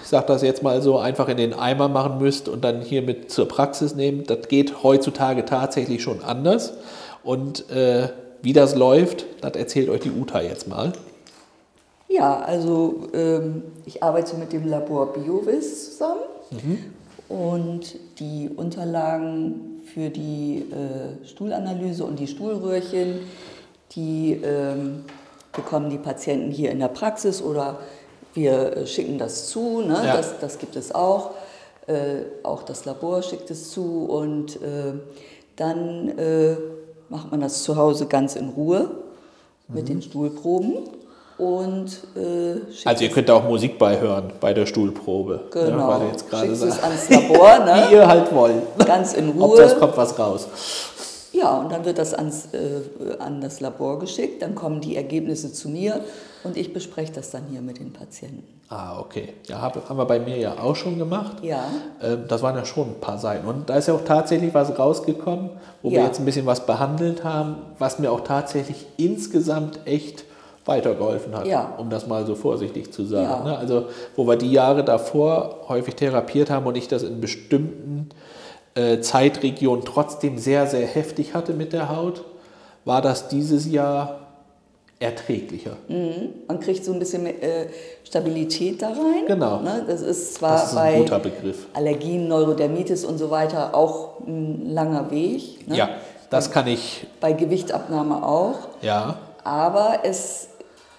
ich 0.00 0.08
sage 0.08 0.26
das 0.28 0.42
jetzt 0.42 0.62
mal 0.62 0.80
so, 0.80 0.98
einfach 0.98 1.28
in 1.28 1.36
den 1.36 1.52
Eimer 1.52 1.88
machen 1.88 2.18
müsst 2.18 2.48
und 2.48 2.62
dann 2.62 2.80
hier 2.80 3.02
mit 3.02 3.32
zur 3.32 3.48
Praxis 3.48 3.96
nehmen. 3.96 4.22
Das 4.28 4.46
geht 4.46 4.84
heutzutage 4.84 5.44
tatsächlich 5.44 6.00
schon 6.00 6.22
anders. 6.22 6.74
Und 7.24 7.68
äh, 7.70 8.08
wie 8.40 8.52
das 8.52 8.76
läuft, 8.76 9.26
das 9.40 9.56
erzählt 9.56 9.88
euch 9.88 10.02
die 10.02 10.12
Uta 10.12 10.40
jetzt 10.40 10.68
mal. 10.68 10.92
Ja, 12.08 12.38
also 12.38 13.08
ähm, 13.14 13.64
ich 13.84 14.00
arbeite 14.00 14.36
mit 14.36 14.52
dem 14.52 14.68
Labor 14.68 15.12
BioVis 15.12 15.90
zusammen 15.90 16.20
mhm. 16.52 16.78
Und 17.28 17.96
die 18.18 18.50
Unterlagen 18.54 19.82
für 19.92 20.10
die 20.10 20.66
äh, 20.70 21.26
Stuhlanalyse 21.26 22.04
und 22.04 22.18
die 22.18 22.26
Stuhlröhrchen, 22.26 23.20
die 23.94 24.40
ähm, 24.42 25.04
bekommen 25.52 25.90
die 25.90 25.98
Patienten 25.98 26.50
hier 26.50 26.70
in 26.70 26.78
der 26.78 26.88
Praxis 26.88 27.42
oder 27.42 27.78
wir 28.34 28.76
äh, 28.76 28.86
schicken 28.86 29.18
das 29.18 29.48
zu, 29.48 29.82
ne? 29.82 30.02
Ja. 30.04 30.16
das, 30.16 30.38
das 30.40 30.58
gibt 30.58 30.76
es 30.76 30.94
auch. 30.94 31.32
Äh, 31.86 32.22
auch 32.42 32.62
das 32.62 32.84
Labor 32.84 33.22
schickt 33.22 33.50
es 33.50 33.70
zu 33.70 34.04
und 34.04 34.56
äh, 34.62 34.94
dann 35.56 36.16
äh, 36.16 36.56
macht 37.08 37.30
man 37.30 37.40
das 37.40 37.64
zu 37.64 37.76
Hause 37.76 38.06
ganz 38.06 38.36
in 38.36 38.50
Ruhe 38.50 38.90
mit 39.68 39.84
mhm. 39.84 39.88
den 39.88 40.02
Stuhlproben 40.02 41.01
und 41.42 41.98
äh, 42.14 42.60
Also 42.84 43.02
ihr 43.02 43.10
könnt 43.10 43.28
auch 43.28 43.42
Musik 43.42 43.76
beihören 43.76 44.32
bei 44.38 44.54
der 44.54 44.64
Stuhlprobe. 44.64 45.40
Ne, 45.52 45.64
genau. 45.64 45.88
Weil 45.88 46.08
jetzt 46.08 46.30
gerade 46.30 46.52
es 46.52 46.62
ans 46.62 47.10
Labor, 47.10 47.58
ne? 47.64 47.86
Wie 47.88 47.94
ihr 47.94 48.06
halt 48.06 48.32
wollt. 48.32 48.62
Ganz 48.86 49.14
in 49.14 49.30
Ruhe. 49.30 49.44
Ob 49.44 49.56
das 49.56 49.76
kommt 49.76 49.96
was 49.96 50.16
raus. 50.16 50.46
Ja, 51.32 51.58
und 51.58 51.72
dann 51.72 51.84
wird 51.84 51.98
das 51.98 52.14
ans, 52.14 52.48
äh, 52.52 53.16
an 53.18 53.40
das 53.40 53.58
Labor 53.58 53.98
geschickt, 53.98 54.42
dann 54.42 54.54
kommen 54.54 54.80
die 54.80 54.94
Ergebnisse 54.94 55.52
zu 55.52 55.68
mir 55.68 56.00
und 56.44 56.56
ich 56.56 56.72
bespreche 56.72 57.12
das 57.12 57.30
dann 57.30 57.44
hier 57.50 57.60
mit 57.60 57.80
den 57.80 57.92
Patienten. 57.92 58.44
Ah, 58.68 59.00
okay. 59.00 59.32
Ja, 59.48 59.60
hab, 59.60 59.88
haben 59.88 59.96
wir 59.96 60.04
bei 60.04 60.20
mir 60.20 60.36
ja 60.36 60.58
auch 60.58 60.76
schon 60.76 60.98
gemacht. 60.98 61.42
Ja. 61.42 61.64
Ähm, 62.00 62.24
das 62.28 62.42
waren 62.42 62.54
ja 62.54 62.64
schon 62.64 62.88
ein 62.88 63.00
paar 63.00 63.18
Seiten. 63.18 63.48
Und 63.48 63.68
da 63.68 63.76
ist 63.76 63.88
ja 63.88 63.94
auch 63.94 64.04
tatsächlich 64.04 64.54
was 64.54 64.78
rausgekommen, 64.78 65.50
wo 65.82 65.88
ja. 65.88 65.96
wir 65.96 66.04
jetzt 66.04 66.20
ein 66.20 66.24
bisschen 66.24 66.46
was 66.46 66.66
behandelt 66.66 67.24
haben, 67.24 67.56
was 67.78 67.98
mir 67.98 68.12
auch 68.12 68.20
tatsächlich 68.20 68.86
insgesamt 68.96 69.80
echt 69.86 70.24
weitergeholfen 70.64 71.34
hat, 71.36 71.46
ja. 71.46 71.74
um 71.78 71.90
das 71.90 72.06
mal 72.06 72.24
so 72.24 72.34
vorsichtig 72.34 72.92
zu 72.92 73.04
sagen. 73.04 73.46
Ja. 73.46 73.52
Ne? 73.52 73.58
Also 73.58 73.86
wo 74.14 74.26
wir 74.26 74.36
die 74.36 74.52
Jahre 74.52 74.84
davor 74.84 75.64
häufig 75.68 75.96
therapiert 75.96 76.50
haben 76.50 76.66
und 76.66 76.76
ich 76.76 76.88
das 76.88 77.02
in 77.02 77.20
bestimmten 77.20 78.10
äh, 78.74 79.00
Zeitregionen 79.00 79.84
trotzdem 79.84 80.38
sehr, 80.38 80.66
sehr 80.66 80.86
heftig 80.86 81.34
hatte 81.34 81.52
mit 81.52 81.72
der 81.72 81.94
Haut, 81.94 82.24
war 82.84 83.02
das 83.02 83.28
dieses 83.28 83.70
Jahr 83.70 84.20
erträglicher. 85.02 85.76
Mhm. 85.88 86.28
Man 86.46 86.60
kriegt 86.60 86.84
so 86.84 86.92
ein 86.92 86.98
bisschen 86.98 87.26
äh, 87.26 87.66
Stabilität 88.04 88.80
da 88.82 88.88
rein. 88.88 89.26
Genau. 89.26 89.60
Ne? 89.60 89.84
Das 89.86 90.00
ist 90.00 90.34
zwar 90.34 90.52
das 90.52 90.68
ist 90.68 90.74
bei 90.74 91.04
Allergien, 91.74 92.28
Neurodermitis 92.28 93.04
und 93.04 93.18
so 93.18 93.30
weiter 93.30 93.74
auch 93.74 94.20
ein 94.26 94.70
langer 94.70 95.10
Weg. 95.10 95.68
Ne? 95.68 95.76
Ja, 95.76 95.88
das 96.30 96.50
kann 96.50 96.68
ich. 96.68 97.06
Bei 97.20 97.32
Gewichtabnahme 97.32 98.24
auch. 98.24 98.56
Ja. 98.80 99.16
Aber 99.44 99.98
es 100.04 100.48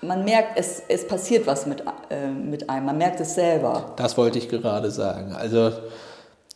man 0.05 0.23
merkt, 0.23 0.57
es, 0.57 0.83
es 0.87 1.07
passiert 1.07 1.47
was 1.47 1.65
mit, 1.65 1.83
äh, 2.09 2.27
mit 2.27 2.69
einem, 2.69 2.85
man 2.85 2.97
merkt 2.97 3.19
es 3.19 3.35
selber. 3.35 3.93
Das 3.95 4.17
wollte 4.17 4.37
ich 4.37 4.49
gerade 4.49 4.91
sagen. 4.91 5.33
Also 5.33 5.71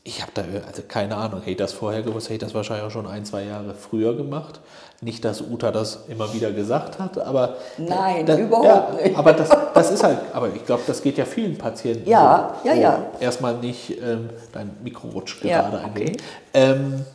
ich 0.07 0.21
habe 0.21 0.31
da, 0.33 0.43
also 0.65 0.83
keine 0.87 1.17
Ahnung, 1.17 1.39
hätte 1.39 1.51
ich 1.51 1.57
das 1.57 1.73
vorher 1.73 2.01
gewusst, 2.01 2.27
hätte 2.27 2.35
ich 2.35 2.39
das 2.39 2.53
wahrscheinlich 2.53 2.85
auch 2.85 2.91
schon 2.91 3.07
ein, 3.07 3.25
zwei 3.25 3.43
Jahre 3.43 3.73
früher 3.73 4.15
gemacht. 4.15 4.61
Nicht, 5.01 5.25
dass 5.25 5.41
Uta 5.41 5.71
das 5.71 6.05
immer 6.07 6.33
wieder 6.33 6.51
gesagt 6.51 6.97
hat, 6.97 7.19
aber... 7.19 7.57
Nein, 7.77 8.25
das, 8.25 8.39
überhaupt 8.39 8.65
ja, 8.65 9.03
nicht. 9.03 9.17
Aber 9.17 9.33
das, 9.33 9.49
das 9.73 9.91
ist 9.91 10.03
halt, 10.03 10.19
aber 10.33 10.47
ich 10.55 10.65
glaube, 10.65 10.83
das 10.87 11.03
geht 11.03 11.17
ja 11.17 11.25
vielen 11.25 11.57
Patienten 11.57 12.09
Ja, 12.09 12.55
so, 12.63 12.69
ja, 12.69 12.75
ja. 12.75 13.05
Erstmal 13.19 13.57
nicht, 13.57 14.01
ähm, 14.01 14.29
dein 14.53 14.71
Mikro 14.81 15.09
rutscht 15.09 15.41
gerade 15.41 15.77
ja, 15.77 15.89
okay. 15.91 16.17
ähm, 16.53 17.05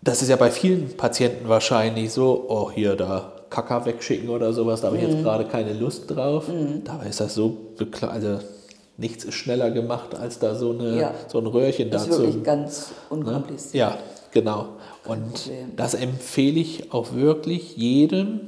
das 0.00 0.22
ist 0.22 0.28
ja 0.28 0.36
bei 0.36 0.52
vielen 0.52 0.96
Patienten 0.96 1.48
wahrscheinlich 1.48 2.12
so, 2.12 2.46
oh 2.48 2.70
hier, 2.70 2.94
da 2.94 3.32
Kacker 3.50 3.84
wegschicken 3.86 4.28
oder 4.28 4.52
sowas, 4.52 4.80
da 4.80 4.88
habe 4.88 4.98
ich 4.98 5.04
mhm. 5.04 5.10
jetzt 5.10 5.22
gerade 5.22 5.44
keine 5.44 5.72
Lust 5.72 6.10
drauf. 6.10 6.48
Mhm. 6.48 6.84
Dabei 6.84 7.06
ist 7.06 7.20
das 7.20 7.34
so, 7.34 7.56
also 8.02 8.38
nichts 8.96 9.24
ist 9.24 9.34
schneller 9.34 9.70
gemacht, 9.70 10.14
als 10.14 10.38
da 10.38 10.54
so, 10.54 10.70
eine, 10.70 10.98
ja. 10.98 11.14
so 11.28 11.38
ein 11.38 11.46
Röhrchen 11.46 11.90
dazu. 11.90 12.08
Das 12.08 12.16
ist 12.16 12.22
wirklich 12.22 12.44
ganz 12.44 12.88
ne? 12.88 13.16
unkompliziert. 13.16 13.74
Ne? 13.74 13.80
Ja, 13.80 13.98
genau. 14.32 14.68
Und 15.04 15.50
das 15.76 15.94
empfehle 15.94 16.58
ich 16.60 16.92
auch 16.92 17.14
wirklich 17.14 17.76
jedem, 17.76 18.40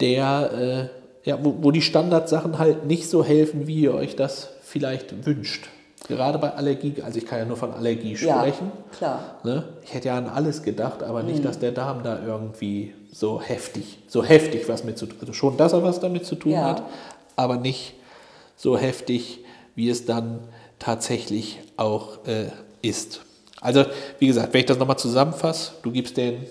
der, 0.00 0.90
äh, 1.24 1.28
ja, 1.28 1.38
wo, 1.42 1.54
wo 1.60 1.70
die 1.70 1.82
Standardsachen 1.82 2.58
halt 2.58 2.86
nicht 2.86 3.08
so 3.08 3.24
helfen, 3.24 3.66
wie 3.66 3.82
ihr 3.82 3.94
euch 3.94 4.16
das 4.16 4.48
vielleicht 4.62 5.24
wünscht. 5.26 5.68
Gerade 6.08 6.38
bei 6.38 6.52
Allergie, 6.52 6.94
also 7.02 7.18
ich 7.18 7.26
kann 7.26 7.38
ja 7.38 7.44
nur 7.44 7.56
von 7.56 7.72
Allergie 7.72 8.16
sprechen. 8.16 8.72
Ja, 8.74 8.96
klar. 8.96 9.20
Ne? 9.44 9.64
Ich 9.84 9.94
hätte 9.94 10.08
ja 10.08 10.18
an 10.18 10.26
alles 10.26 10.62
gedacht, 10.62 11.02
aber 11.02 11.22
nicht, 11.22 11.40
mhm. 11.40 11.44
dass 11.44 11.58
der 11.58 11.72
Darm 11.72 12.02
da 12.02 12.18
irgendwie 12.24 12.92
so 13.12 13.40
heftig, 13.40 13.98
so 14.08 14.24
heftig 14.24 14.68
was 14.68 14.84
mit 14.84 14.98
zu 14.98 15.06
tun 15.06 15.16
hat. 15.16 15.22
Also 15.22 15.32
schon, 15.32 15.56
dass 15.56 15.72
er 15.72 15.82
was 15.82 16.00
damit 16.00 16.26
zu 16.26 16.34
tun 16.34 16.52
ja. 16.52 16.64
hat, 16.64 16.82
aber 17.36 17.56
nicht 17.56 17.94
so 18.56 18.76
heftig, 18.76 19.44
wie 19.74 19.88
es 19.88 20.04
dann 20.04 20.40
tatsächlich 20.78 21.60
auch 21.76 22.26
äh, 22.26 22.46
ist. 22.82 23.20
Also, 23.60 23.84
wie 24.18 24.26
gesagt, 24.26 24.52
wenn 24.52 24.60
ich 24.60 24.66
das 24.66 24.78
nochmal 24.78 24.98
zusammenfasse, 24.98 25.72
du 25.82 25.92
gibst 25.92 26.16
den 26.16 26.46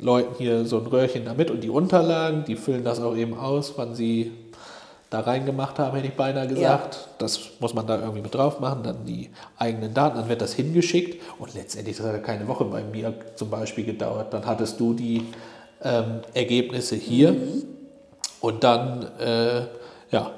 Leuten 0.00 0.34
hier 0.38 0.64
so 0.64 0.78
ein 0.78 0.86
Röhrchen 0.86 1.26
damit 1.26 1.50
und 1.50 1.60
die 1.60 1.68
Unterlagen, 1.68 2.44
die 2.46 2.56
füllen 2.56 2.84
das 2.84 3.00
auch 3.00 3.14
eben 3.14 3.34
aus, 3.36 3.74
wann 3.76 3.94
sie 3.94 4.32
da 5.12 5.20
reingemacht 5.20 5.78
haben, 5.78 5.94
hätte 5.94 6.08
ich 6.08 6.14
beinahe 6.14 6.48
gesagt. 6.48 6.94
Ja. 6.94 7.00
Das 7.18 7.40
muss 7.60 7.74
man 7.74 7.86
da 7.86 7.98
irgendwie 7.98 8.22
mit 8.22 8.34
drauf 8.34 8.60
machen, 8.60 8.82
dann 8.82 9.04
die 9.04 9.30
eigenen 9.58 9.92
Daten, 9.92 10.16
dann 10.16 10.28
wird 10.28 10.40
das 10.40 10.54
hingeschickt 10.54 11.20
und 11.38 11.54
letztendlich, 11.54 11.98
das 11.98 12.06
hat 12.06 12.14
ja 12.14 12.18
keine 12.20 12.48
Woche 12.48 12.64
bei 12.64 12.82
mir 12.82 13.14
zum 13.34 13.50
Beispiel 13.50 13.84
gedauert, 13.84 14.32
dann 14.32 14.46
hattest 14.46 14.80
du 14.80 14.94
die 14.94 15.26
ähm, 15.82 16.20
Ergebnisse 16.32 16.96
hier 16.96 17.32
mhm. 17.32 17.64
und 18.40 18.64
dann, 18.64 19.06
äh, 19.18 19.62
ja, 20.10 20.30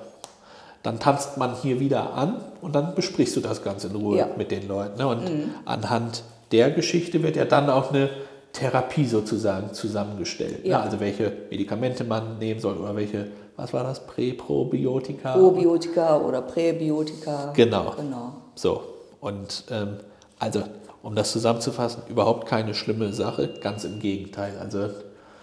dann 0.83 0.99
tanzt 0.99 1.39
man 1.39 1.55
hier 1.55 1.79
wieder 1.79 2.15
an 2.15 2.41
und 2.61 2.75
dann 2.75 2.95
besprichst 2.95 3.37
du 3.37 3.41
das 3.41 3.63
Ganze 3.63 3.89
in 3.89 3.97
Ruhe 3.97 4.19
ja. 4.19 4.29
mit 4.37 4.51
den 4.51 4.67
Leuten. 4.67 4.99
Ne? 4.99 5.07
Und 5.07 5.25
mhm. 5.25 5.51
anhand 5.65 6.25
der 6.53 6.71
Geschichte 6.71 7.23
wird 7.23 7.37
ja 7.37 7.45
dann 7.45 7.71
auch 7.71 7.91
eine 7.91 8.11
Therapie 8.53 9.07
sozusagen 9.07 9.73
zusammengestellt. 9.73 10.65
Ne? 10.65 10.71
Ja. 10.71 10.79
Ne? 10.79 10.85
Also 10.85 11.01
welche 11.01 11.33
Medikamente 11.51 12.05
man 12.05 12.39
nehmen 12.39 12.61
soll 12.61 12.77
oder 12.77 12.97
welche, 12.97 13.29
was 13.57 13.73
war 13.73 13.85
das, 13.85 14.07
Präprobiotika? 14.07 15.35
Probiotika 15.35 16.19
oder 16.19 16.43
Präbiotika. 16.43 17.53
Genau. 17.55 17.95
genau. 17.97 18.33
So, 18.55 18.83
und 19.21 19.65
ähm, 19.71 19.99
also 20.39 20.63
um 21.03 21.15
das 21.15 21.33
zusammenzufassen, 21.33 22.03
überhaupt 22.09 22.47
keine 22.47 22.75
schlimme 22.75 23.13
Sache, 23.13 23.49
ganz 23.61 23.85
im 23.85 24.01
Gegenteil. 24.01 24.59
Also 24.59 24.89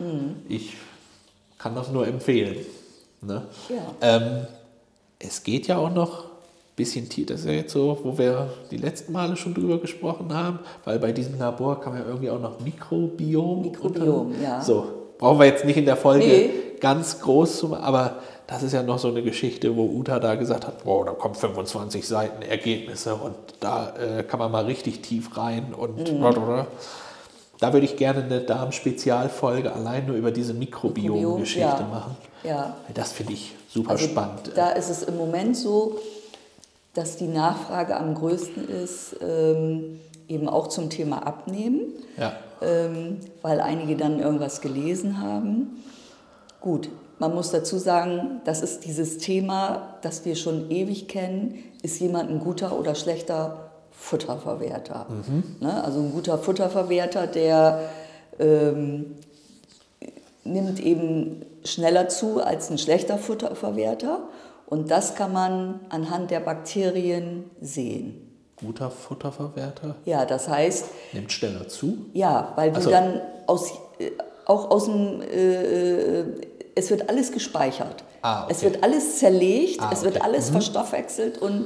Mhm. 0.02 0.36
Ich 0.50 0.76
kann 1.58 1.76
das 1.76 1.92
nur 1.92 2.08
empfehlen. 2.08 2.58
Ne? 3.22 3.44
Ja. 3.70 3.76
Ähm, 4.02 4.48
es 5.20 5.44
geht 5.44 5.68
ja 5.68 5.78
auch 5.78 5.94
noch 5.94 6.24
ein 6.26 6.76
bisschen 6.76 7.08
tief, 7.08 7.28
das 7.28 7.42
ist 7.42 7.46
ja 7.46 7.52
jetzt 7.52 7.74
so, 7.74 8.00
wo 8.04 8.18
wir 8.18 8.50
die 8.72 8.78
letzten 8.78 9.12
Male 9.12 9.36
schon 9.36 9.54
drüber 9.54 9.78
gesprochen 9.80 10.34
haben, 10.34 10.60
weil 10.86 10.98
bei 10.98 11.12
diesem 11.12 11.38
Labor 11.38 11.80
kann 11.80 11.94
man 11.94 12.02
ja 12.02 12.08
irgendwie 12.08 12.32
auch 12.32 12.42
noch 12.42 12.60
Mikrobiom. 12.60 13.62
Mikrobiom, 13.62 14.32
unter, 14.32 14.42
ja. 14.42 14.62
So, 14.62 14.88
brauchen 15.20 15.40
wir 15.40 15.46
jetzt 15.46 15.66
nicht 15.66 15.78
in 15.78 15.86
der 15.86 15.98
Folge 15.98 16.26
nee. 16.26 16.50
Ganz 16.82 17.22
groß 17.22 17.60
zu 17.60 17.76
aber 17.76 18.18
das 18.48 18.64
ist 18.64 18.74
ja 18.74 18.84
noch 18.84 19.00
so 19.00 19.08
eine 19.08 19.24
Geschichte, 19.24 19.78
wo 19.78 19.86
Uta 19.86 20.20
da 20.20 20.36
gesagt 20.36 20.68
hat, 20.68 20.86
wow, 20.86 21.06
da 21.06 21.14
kommen 21.14 21.36
25 21.36 22.06
Seiten 22.06 22.42
Ergebnisse 22.42 23.16
und 23.16 23.36
da 23.62 23.94
äh, 23.96 24.24
kann 24.24 24.40
man 24.40 24.52
mal 24.52 24.66
richtig 24.66 25.02
tief 25.02 25.38
rein 25.38 25.74
und 25.74 26.12
mhm. 26.12 26.66
Da 27.62 27.74
würde 27.74 27.86
ich 27.86 27.96
gerne 27.96 28.24
eine 28.24 28.42
Darm-Spezialfolge 28.42 29.72
allein 29.72 30.08
nur 30.08 30.16
über 30.16 30.32
diese 30.32 30.56
Mikrobiom-Geschichte 30.56 31.62
ja. 31.62 31.88
machen. 31.88 32.18
Ja. 32.44 32.76
Das 32.92 33.12
finde 33.12 33.34
ich 33.34 33.56
super 33.70 33.92
also 33.92 34.06
spannend. 34.06 34.52
Da 34.56 34.72
ist 34.72 34.90
es 34.90 35.04
im 35.04 35.16
Moment 35.16 35.56
so, 35.56 36.00
dass 36.96 37.18
die 37.18 37.28
Nachfrage 37.28 37.96
am 37.96 38.16
größten 38.16 38.68
ist, 38.68 39.16
ähm, 39.22 40.00
eben 40.28 40.50
auch 40.50 40.68
zum 40.68 40.90
Thema 40.90 41.28
Abnehmen, 41.28 41.82
ja. 42.18 42.34
ähm, 42.64 43.18
weil 43.44 43.62
einige 43.62 43.96
dann 43.96 44.20
irgendwas 44.20 44.62
gelesen 44.62 45.22
haben. 45.22 45.84
Gut, 46.62 46.90
man 47.20 47.36
muss 47.36 47.52
dazu 47.52 47.78
sagen, 47.78 48.42
das 48.46 48.62
ist 48.62 48.86
dieses 48.86 49.18
Thema, 49.18 49.98
das 50.02 50.26
wir 50.26 50.36
schon 50.36 50.72
ewig 50.72 51.08
kennen. 51.08 51.64
Ist 51.84 52.00
jemand 52.00 52.30
ein 52.30 52.40
guter 52.40 52.80
oder 52.80 52.96
schlechter 52.96 53.72
Futterverwerter. 53.92 55.06
Mhm. 55.10 55.58
Ne? 55.60 55.84
Also 55.84 56.00
ein 56.00 56.12
guter 56.12 56.38
Futterverwerter, 56.38 57.28
der 57.28 57.90
ähm, 58.40 59.18
nimmt 60.44 60.80
eben 60.80 61.46
schneller 61.64 62.10
zu 62.10 62.42
als 62.44 62.72
ein 62.72 62.78
schlechter 62.78 63.18
Futterverwerter. 63.18 64.22
Und 64.66 64.90
das 64.90 65.16
kann 65.16 65.34
man 65.34 65.82
anhand 65.90 66.32
der 66.32 66.40
Bakterien 66.40 67.52
sehen. 67.62 68.32
Guter 68.56 68.90
Futterverwerter? 68.90 69.96
Ja, 70.06 70.26
das 70.26 70.48
heißt. 70.48 70.86
Nimmt 71.14 71.32
schneller 71.32 71.68
zu? 71.68 72.06
Ja, 72.14 72.54
weil 72.56 72.72
du 72.72 72.82
so. 72.82 72.90
dann 72.90 73.22
aus, 73.48 73.74
auch 74.46 74.72
aus 74.72 74.86
dem, 74.86 75.22
äh, 75.22 76.20
äh, 76.22 76.26
es 76.76 76.90
wird 76.90 77.10
alles 77.10 77.32
gespeichert. 77.32 78.04
Ah, 78.22 78.44
okay. 78.44 78.54
Es 78.56 78.64
wird 78.64 78.84
alles 78.84 79.18
zerlegt, 79.20 79.82
Ah, 79.82 79.90
es 79.94 80.04
wird 80.04 80.16
okay. 80.18 80.26
alles 80.26 80.50
Mhm. 80.50 80.54
verstoffwechselt 80.54 81.38
und 81.40 81.66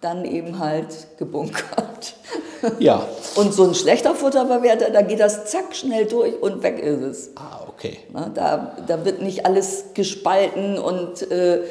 dann 0.00 0.24
eben 0.24 0.58
halt 0.58 1.08
gebunkert. 1.18 2.14
Ja. 2.78 3.06
Und 3.36 3.54
so 3.54 3.64
ein 3.64 3.74
schlechter 3.74 4.14
Futterverwerter, 4.14 4.90
da 4.90 5.00
geht 5.00 5.18
das 5.18 5.46
zack 5.46 5.74
schnell 5.74 6.04
durch 6.04 6.42
und 6.42 6.62
weg 6.62 6.78
ist 6.78 7.00
es. 7.00 7.30
Ah, 7.36 7.64
okay. 7.66 8.00
Na, 8.12 8.28
da, 8.28 8.76
da 8.86 9.02
wird 9.06 9.22
nicht 9.22 9.46
alles 9.46 9.86
gespalten 9.94 10.78
und 10.78 11.22
äh, 11.30 11.62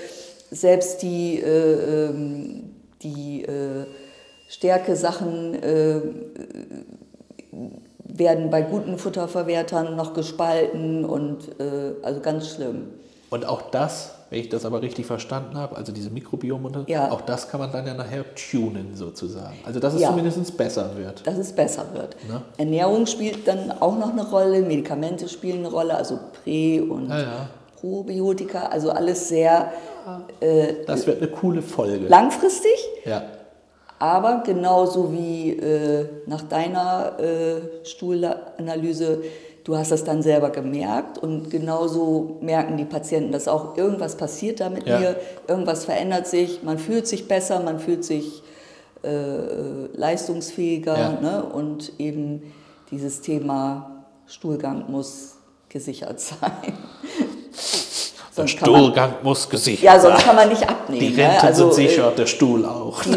selbst 0.50 1.04
die, 1.04 1.40
äh, 1.40 2.06
ähm, 2.08 2.72
die 3.04 3.44
äh, 3.44 3.86
Stärke-Sachen 4.48 5.62
äh, 5.62 6.02
werden 8.20 8.50
bei 8.50 8.62
guten 8.62 8.98
Futterverwertern 8.98 9.96
noch 9.96 10.14
gespalten 10.14 11.06
und 11.06 11.50
äh, 11.60 11.94
also 12.04 12.20
ganz 12.20 12.50
schlimm. 12.50 12.88
Und 13.32 13.46
auch 13.46 13.62
das, 13.72 14.16
wenn 14.32 14.40
ich 14.40 14.50
das 14.50 14.66
aber 14.66 14.82
richtig 14.82 15.06
verstanden 15.06 15.56
habe, 15.58 15.76
also 15.78 15.92
diese 15.92 16.10
Mikrobiom 16.10 16.66
und 16.66 16.90
Ja. 16.90 17.12
auch 17.12 17.22
das 17.22 17.48
kann 17.50 17.60
man 17.60 17.72
dann 17.72 17.86
ja 17.88 17.94
nachher 17.94 18.26
tunen 18.36 18.96
sozusagen. 18.96 19.56
Also 19.66 19.80
dass 19.80 19.94
es 19.94 20.02
Ja. 20.02 20.10
zumindest 20.10 20.58
besser 20.58 20.92
wird. 20.98 21.26
dass 21.26 21.38
es 21.38 21.52
besser 21.54 21.86
wird. 21.94 22.16
Ne? 22.28 22.42
Ernährung 22.58 23.06
spielt 23.06 23.48
dann 23.48 23.72
auch 23.80 23.98
noch 23.98 24.12
eine 24.12 24.28
Rolle, 24.28 24.62
Medikamente 24.62 25.30
spielen 25.30 25.60
eine 25.60 25.70
Rolle, 25.70 25.96
also 25.96 26.20
Prä- 26.44 26.82
und 26.82 27.10
Ja, 27.10 27.20
ja. 27.20 27.50
Probiotika, 27.80 28.64
also 28.68 28.90
alles 28.92 29.30
sehr 29.30 29.72
äh, 30.42 30.74
Das 30.88 31.06
wird 31.08 31.22
eine 31.22 31.30
coole 31.32 31.62
Folge. 31.62 32.08
langfristig, 32.08 32.72
Ja. 33.06 33.22
Aber 34.00 34.44
genauso 34.46 35.12
wie 35.12 35.52
äh, 35.52 36.06
nach 36.26 36.42
deiner 36.44 37.20
äh, 37.20 37.86
Stuhlanalyse, 37.86 39.22
du 39.66 39.78
hast 39.78 39.92
das 39.92 40.04
dann 40.04 40.22
selber 40.24 40.50
gemerkt 40.52 41.18
und 41.18 41.50
genauso 41.52 42.38
merken 42.42 42.78
die 42.78 42.86
Patienten, 42.86 43.32
dass 43.32 43.48
auch 43.48 43.78
irgendwas 43.78 44.16
passiert 44.16 44.62
da 44.62 44.70
mit 44.70 44.88
Ja. 44.88 45.00
mir, 45.00 45.16
irgendwas 45.48 45.86
verändert 45.86 46.28
sich, 46.28 46.64
man 46.64 46.78
fühlt 46.80 47.08
sich 47.08 47.28
besser, 47.28 47.60
man 47.60 47.80
fühlt 47.80 48.04
sich 48.06 48.42
äh, 49.04 49.88
leistungsfähiger 49.96 50.98
Ja. 50.98 51.12
ne? 51.22 51.44
und 51.44 51.92
eben 52.00 52.52
dieses 52.92 53.22
Thema 53.22 54.06
Stuhlgang 54.28 54.86
muss 54.90 55.36
gesichert 55.70 56.20
sein. 56.22 56.38
Der 58.38 58.46
kann 58.46 58.72
man- 58.72 58.82
Stuhlgang 58.82 59.14
muss 59.24 59.50
gesichert 59.50 59.84
Ja, 59.84 60.00
sonst 60.00 60.18
sein. 60.18 60.26
kann 60.28 60.36
man 60.38 60.50
nicht 60.50 60.68
abnehmen. 60.68 61.00
Die 61.02 61.10
ne? 61.10 61.24
Renten 61.30 61.46
Also, 61.46 61.72
sind 61.72 61.86
äh, 61.86 61.90
sicher, 61.90 62.12
der 62.18 62.26
Stuhl 62.26 62.66
auch. 62.66 63.02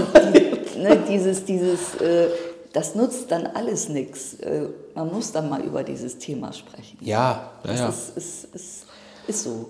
ne, 0.82 0.98
dieses, 1.08 1.44
dieses, 1.44 1.94
äh, 2.00 2.28
das 2.72 2.94
nutzt 2.94 3.30
dann 3.30 3.46
alles 3.46 3.88
nichts. 3.88 4.34
Äh, 4.34 4.68
man 4.94 5.12
muss 5.12 5.32
dann 5.32 5.48
mal 5.48 5.62
über 5.62 5.82
dieses 5.82 6.18
Thema 6.18 6.52
sprechen. 6.52 6.98
Ja, 7.00 7.16
ja, 7.18 7.50
Das 7.64 7.78
ja. 7.78 7.88
ist, 7.88 8.16
ist, 8.16 8.54
ist, 8.54 8.86
ist 9.26 9.42
so. 9.44 9.68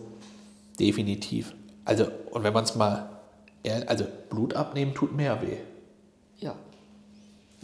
definitiv. 0.79 1.55
Also, 1.85 2.07
und 2.31 2.43
wenn 2.45 2.53
man 2.53 2.65
es 2.65 2.75
mal, 2.75 3.09
also 3.87 4.05
Blut 4.31 4.55
abnehmen 4.55 4.95
tut 4.95 5.15
mehr 5.15 5.41
weh. 5.43 5.57
Ja, 6.41 6.55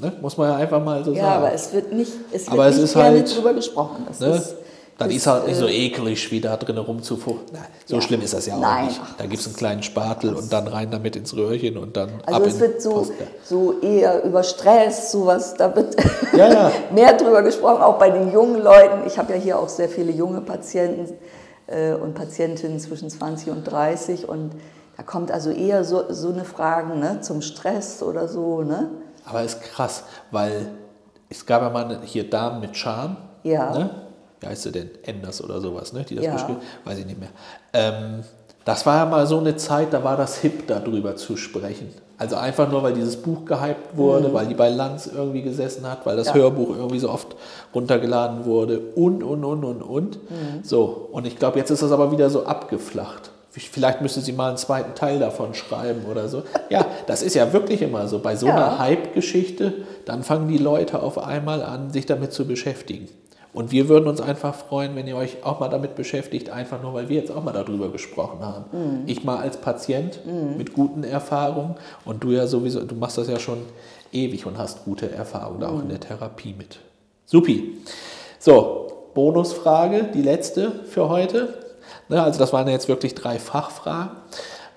Ne? 0.01 0.13
Muss 0.21 0.37
man 0.37 0.51
ja 0.51 0.57
einfach 0.57 0.83
mal 0.85 1.05
so 1.05 1.13
ja 1.13 1.23
sagen. 1.25 1.37
aber 1.39 1.53
es 1.53 1.73
wird 1.73 1.93
nicht, 1.93 2.13
es 2.31 2.43
wird 2.47 2.53
Aber 2.53 2.67
es 2.69 2.77
nicht 2.77 2.85
ist 2.85 2.93
gerne 2.95 3.17
halt, 3.19 3.37
drüber 3.37 3.53
gesprochen. 3.55 4.05
Das 4.07 4.21
ne? 4.21 4.29
ist, 4.29 4.55
Dann 4.99 5.09
das, 5.09 5.17
ist 5.17 5.27
halt 5.29 5.47
nicht 5.47 5.57
so 5.57 5.67
äh, 5.67 5.87
eklig, 5.87 6.31
wie 6.33 6.41
da 6.41 6.57
drin 6.57 6.77
rumzufuhren. 6.77 7.41
Na, 7.53 7.61
so 7.87 7.95
Ja. 7.97 8.03
schlimm 8.03 8.21
ist 8.21 8.35
das 8.35 8.47
ja 8.47 8.57
auch 8.57 8.61
Nein, 8.61 8.87
nicht. 8.87 9.01
Da 9.17 9.27
gibt 9.27 9.41
es 9.41 9.47
einen 9.47 9.55
kleinen 9.57 9.83
Spatel 9.85 10.35
und 10.35 10.53
dann 10.53 10.67
rein 10.67 10.91
damit 10.91 11.15
ins 11.15 11.35
Röhrchen 11.37 11.77
und 11.79 11.97
dann 11.97 12.11
Also 12.27 12.41
ab 12.41 12.47
es 12.47 12.59
wird 12.59 12.83
so, 12.83 12.91
Post. 12.91 13.13
so 13.45 13.81
eher 13.81 14.25
über 14.25 14.43
Stress, 14.43 15.13
sowas, 15.13 15.55
da 15.55 15.75
wird 15.75 15.95
ja. 16.37 16.73
mehr 16.93 17.17
drüber 17.17 17.43
gesprochen, 17.43 17.81
auch 17.81 17.97
bei 17.97 18.11
den 18.11 18.33
jungen 18.33 18.61
Leuten. 18.61 19.07
Ich 19.07 19.17
habe 19.19 19.33
ja 19.35 19.39
hier 19.39 19.59
auch 19.61 19.69
sehr 19.69 19.89
viele 19.89 20.11
junge 20.11 20.41
Patienten 20.41 21.15
äh, 21.69 21.93
und 21.93 22.15
Patientinnen 22.15 22.81
zwischen 22.81 23.09
20 23.09 23.51
und 23.51 23.65
30 23.65 24.29
und 24.29 24.51
da 24.97 25.05
kommt 25.05 25.31
also 25.31 25.51
eher 25.51 25.85
so, 25.85 26.13
so 26.13 26.31
eine 26.31 26.45
Frage 26.45 26.97
ne, 26.97 27.21
zum 27.21 27.41
Stress 27.41 28.03
oder 28.03 28.27
so. 28.27 28.63
Ne? 28.63 28.91
Aber 29.25 29.45
ist 29.45 29.61
krass, 29.63 30.03
weil 30.33 30.71
es 31.29 31.47
gab 31.47 31.63
ja 31.63 31.71
mal 31.71 32.01
hier 32.05 32.29
Damen 32.29 32.61
mit 32.61 32.77
Charme. 32.77 33.17
Ja. 33.45 33.71
Ne? 33.79 33.91
Wie 34.41 34.47
heißt 34.47 34.63
sie 34.63 34.73
denn? 34.73 34.91
Enders 35.05 35.43
oder 35.43 35.61
sowas, 35.61 35.93
ne? 35.93 36.05
Die 36.09 36.15
das 36.15 36.25
Ja. 36.25 36.33
beschrieben. 36.35 36.59
Weiß 36.85 36.99
ich 36.99 37.07
nicht 37.07 37.19
mehr. 37.19 37.31
Ähm, 37.73 38.21
das 38.65 38.85
war 38.87 38.99
ja 38.99 39.07
mal 39.07 39.27
so 39.27 39.39
eine 39.39 39.57
Zeit, 39.57 39.93
da 39.93 40.05
war 40.05 40.17
das 40.17 40.37
hip, 40.39 40.67
darüber 40.67 41.17
zu 41.17 41.37
sprechen. 41.37 41.89
Also 42.19 42.37
einfach 42.37 42.69
nur, 42.71 42.83
weil 42.83 42.93
dieses 42.93 43.17
Buch 43.17 43.45
gehypt 43.45 43.97
wurde, 43.97 44.33
weil 44.35 44.47
die 44.47 44.55
bei 44.55 44.69
Lanz 44.69 45.07
irgendwie 45.13 45.43
gesessen 45.43 45.89
hat, 45.89 46.05
weil 46.05 46.17
das 46.17 46.29
Mhm. 46.29 46.37
Ja. 46.37 46.43
Hörbuch 46.43 46.71
irgendwie 46.77 46.99
so 46.99 47.11
oft 47.11 47.37
runtergeladen 47.75 48.45
wurde 48.45 48.81
und, 48.97 49.23
und, 49.23 49.45
und, 49.45 49.65
und, 49.65 49.83
und. 49.83 50.31
Mhm. 50.31 50.65
So, 50.65 51.09
und 51.13 51.27
ich 51.27 51.39
glaube, 51.39 51.59
jetzt 51.59 51.71
ist 51.71 51.83
das 51.83 51.93
aber 51.93 52.11
wieder 52.13 52.29
so 52.31 52.45
abgeflacht. 52.45 53.31
Vielleicht 53.51 54.03
müsste 54.03 54.21
sie 54.21 54.33
mal 54.33 54.49
einen 54.51 54.57
zweiten 54.57 54.95
Teil 54.95 55.19
davon 55.19 55.55
schreiben 55.55 56.05
oder 56.11 56.29
so. 56.29 56.43
Ja, 56.71 56.85
das 57.07 57.23
ist 57.23 57.35
ja 57.35 57.53
wirklich 57.53 57.81
immer 57.83 58.07
so. 58.07 58.19
Bei 58.19 58.37
so 58.37 58.47
Ja. 58.47 58.55
einer 58.57 58.79
Hype-Geschichte, 58.79 59.73
dann 60.05 60.23
fangen 60.23 60.49
die 60.49 60.59
Leute 60.59 61.03
auf 61.03 61.19
einmal 61.19 61.63
an, 61.63 61.91
sich 61.91 62.05
damit 62.07 62.33
zu 62.33 62.47
beschäftigen. 62.47 63.09
Und 63.53 63.73
wir 63.73 63.89
würden 63.89 64.09
uns 64.09 64.21
einfach 64.21 64.55
freuen, 64.55 64.95
wenn 64.95 65.07
ihr 65.07 65.17
euch 65.17 65.43
auch 65.43 65.59
mal 65.59 65.69
damit 65.69 65.95
beschäftigt, 65.95 66.51
einfach 66.51 66.83
nur, 66.83 66.95
weil 66.95 67.09
wir 67.09 67.17
jetzt 67.17 67.31
auch 67.31 67.43
mal 67.43 67.53
darüber 67.53 67.91
gesprochen 67.91 68.41
haben. 68.41 68.67
Ich 69.07 69.25
mal 69.25 69.39
als 69.39 69.57
Patient 69.57 70.21
mit 70.57 70.75
guten 70.75 71.03
Erfahrungen 71.03 71.77
und 72.05 72.23
du 72.23 72.31
ja 72.31 72.47
sowieso, 72.47 72.85
du 72.85 72.95
machst 72.95 73.17
das 73.17 73.29
ja 73.29 73.39
schon 73.39 73.59
ewig 74.13 74.47
und 74.47 74.59
hast 74.59 74.85
gute 74.85 75.11
Erfahrungen 75.11 75.61
da 75.61 75.69
auch 75.69 75.81
in 75.81 75.89
der 75.89 76.01
Therapie 76.01 76.55
mit. 76.57 76.79
Supi. 77.25 77.79
So, 78.39 79.11
Bonusfrage, 79.15 80.11
die 80.15 80.23
letzte 80.23 80.71
für 80.85 81.09
heute. 81.09 81.59
Ne, 82.09 82.23
also 82.23 82.39
das 82.39 82.53
waren 82.53 82.67
ja 82.67 82.73
jetzt 82.73 82.89
wirklich 82.89 83.15
drei 83.15 83.39
Fachfragen. 83.39 84.17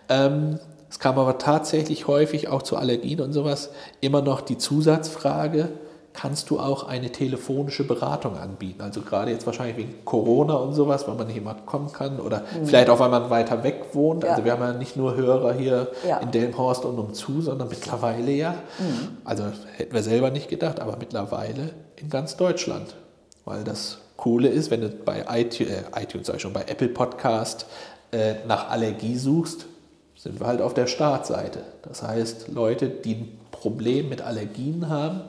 Ähm, 0.09 0.59
es 0.89 0.99
kam 0.99 1.17
aber 1.17 1.37
tatsächlich 1.37 2.07
häufig 2.07 2.49
auch 2.49 2.61
zu 2.61 2.75
Allergien 2.75 3.21
und 3.21 3.31
sowas 3.31 3.71
immer 4.01 4.21
noch 4.21 4.41
die 4.41 4.57
Zusatzfrage, 4.57 5.69
kannst 6.13 6.49
du 6.49 6.59
auch 6.59 6.87
eine 6.87 7.11
telefonische 7.11 7.85
Beratung 7.85 8.37
anbieten? 8.37 8.81
Also 8.81 9.01
gerade 9.01 9.31
jetzt 9.31 9.45
wahrscheinlich 9.45 9.77
wegen 9.77 10.03
Corona 10.05 10.55
und 10.55 10.73
sowas, 10.73 11.07
weil 11.07 11.15
man 11.15 11.27
nicht 11.27 11.37
immer 11.37 11.53
kommen 11.65 11.91
kann 11.93 12.19
oder 12.19 12.43
vielleicht 12.65 12.89
auch, 12.89 12.99
weil 12.99 13.09
man 13.09 13.29
weiter 13.29 13.63
weg 13.63 13.85
wohnt. 13.93 14.21
Mhm. 14.21 14.25
Ja. 14.25 14.31
Also 14.33 14.45
wir 14.45 14.51
haben 14.51 14.61
ja 14.61 14.73
nicht 14.73 14.97
nur 14.97 15.15
Hörer 15.15 15.53
hier 15.53 15.87
Ja. 16.07 16.17
in 16.17 16.31
Delmhorst 16.31 16.83
und 16.85 16.99
umzu, 16.99 17.41
sondern 17.41 17.69
mittlerweile 17.69 18.31
ja, 18.31 18.51
Mhm. 18.79 19.17
also 19.23 19.45
hätten 19.77 19.93
wir 19.93 20.03
selber 20.03 20.31
nicht 20.31 20.49
gedacht, 20.49 20.79
aber 20.79 20.97
mittlerweile 20.97 21.69
in 21.95 22.09
ganz 22.09 22.35
Deutschland. 22.35 22.95
Weil 23.45 23.63
das 23.63 23.97
Coole 24.17 24.49
ist, 24.49 24.69
wenn 24.69 24.81
du 24.81 24.89
bei 24.89 25.25
iTunes, 25.29 25.71
äh, 25.71 25.83
iTunes 26.03 26.27
sag 26.27 26.35
ich 26.35 26.41
schon, 26.41 26.53
bei 26.53 26.61
Apple 26.61 26.89
Podcast 26.89 27.65
äh, 28.11 28.35
nach 28.47 28.69
Allergie 28.69 29.17
suchst, 29.17 29.65
sind 30.15 30.39
wir 30.39 30.45
halt 30.45 30.61
auf 30.61 30.73
der 30.73 30.85
Startseite. 30.87 31.63
Das 31.83 32.03
heißt, 32.03 32.49
Leute, 32.49 32.89
die 32.89 33.13
ein 33.15 33.39
Problem 33.49 34.09
mit 34.09 34.21
Allergien 34.21 34.89
haben 34.89 35.21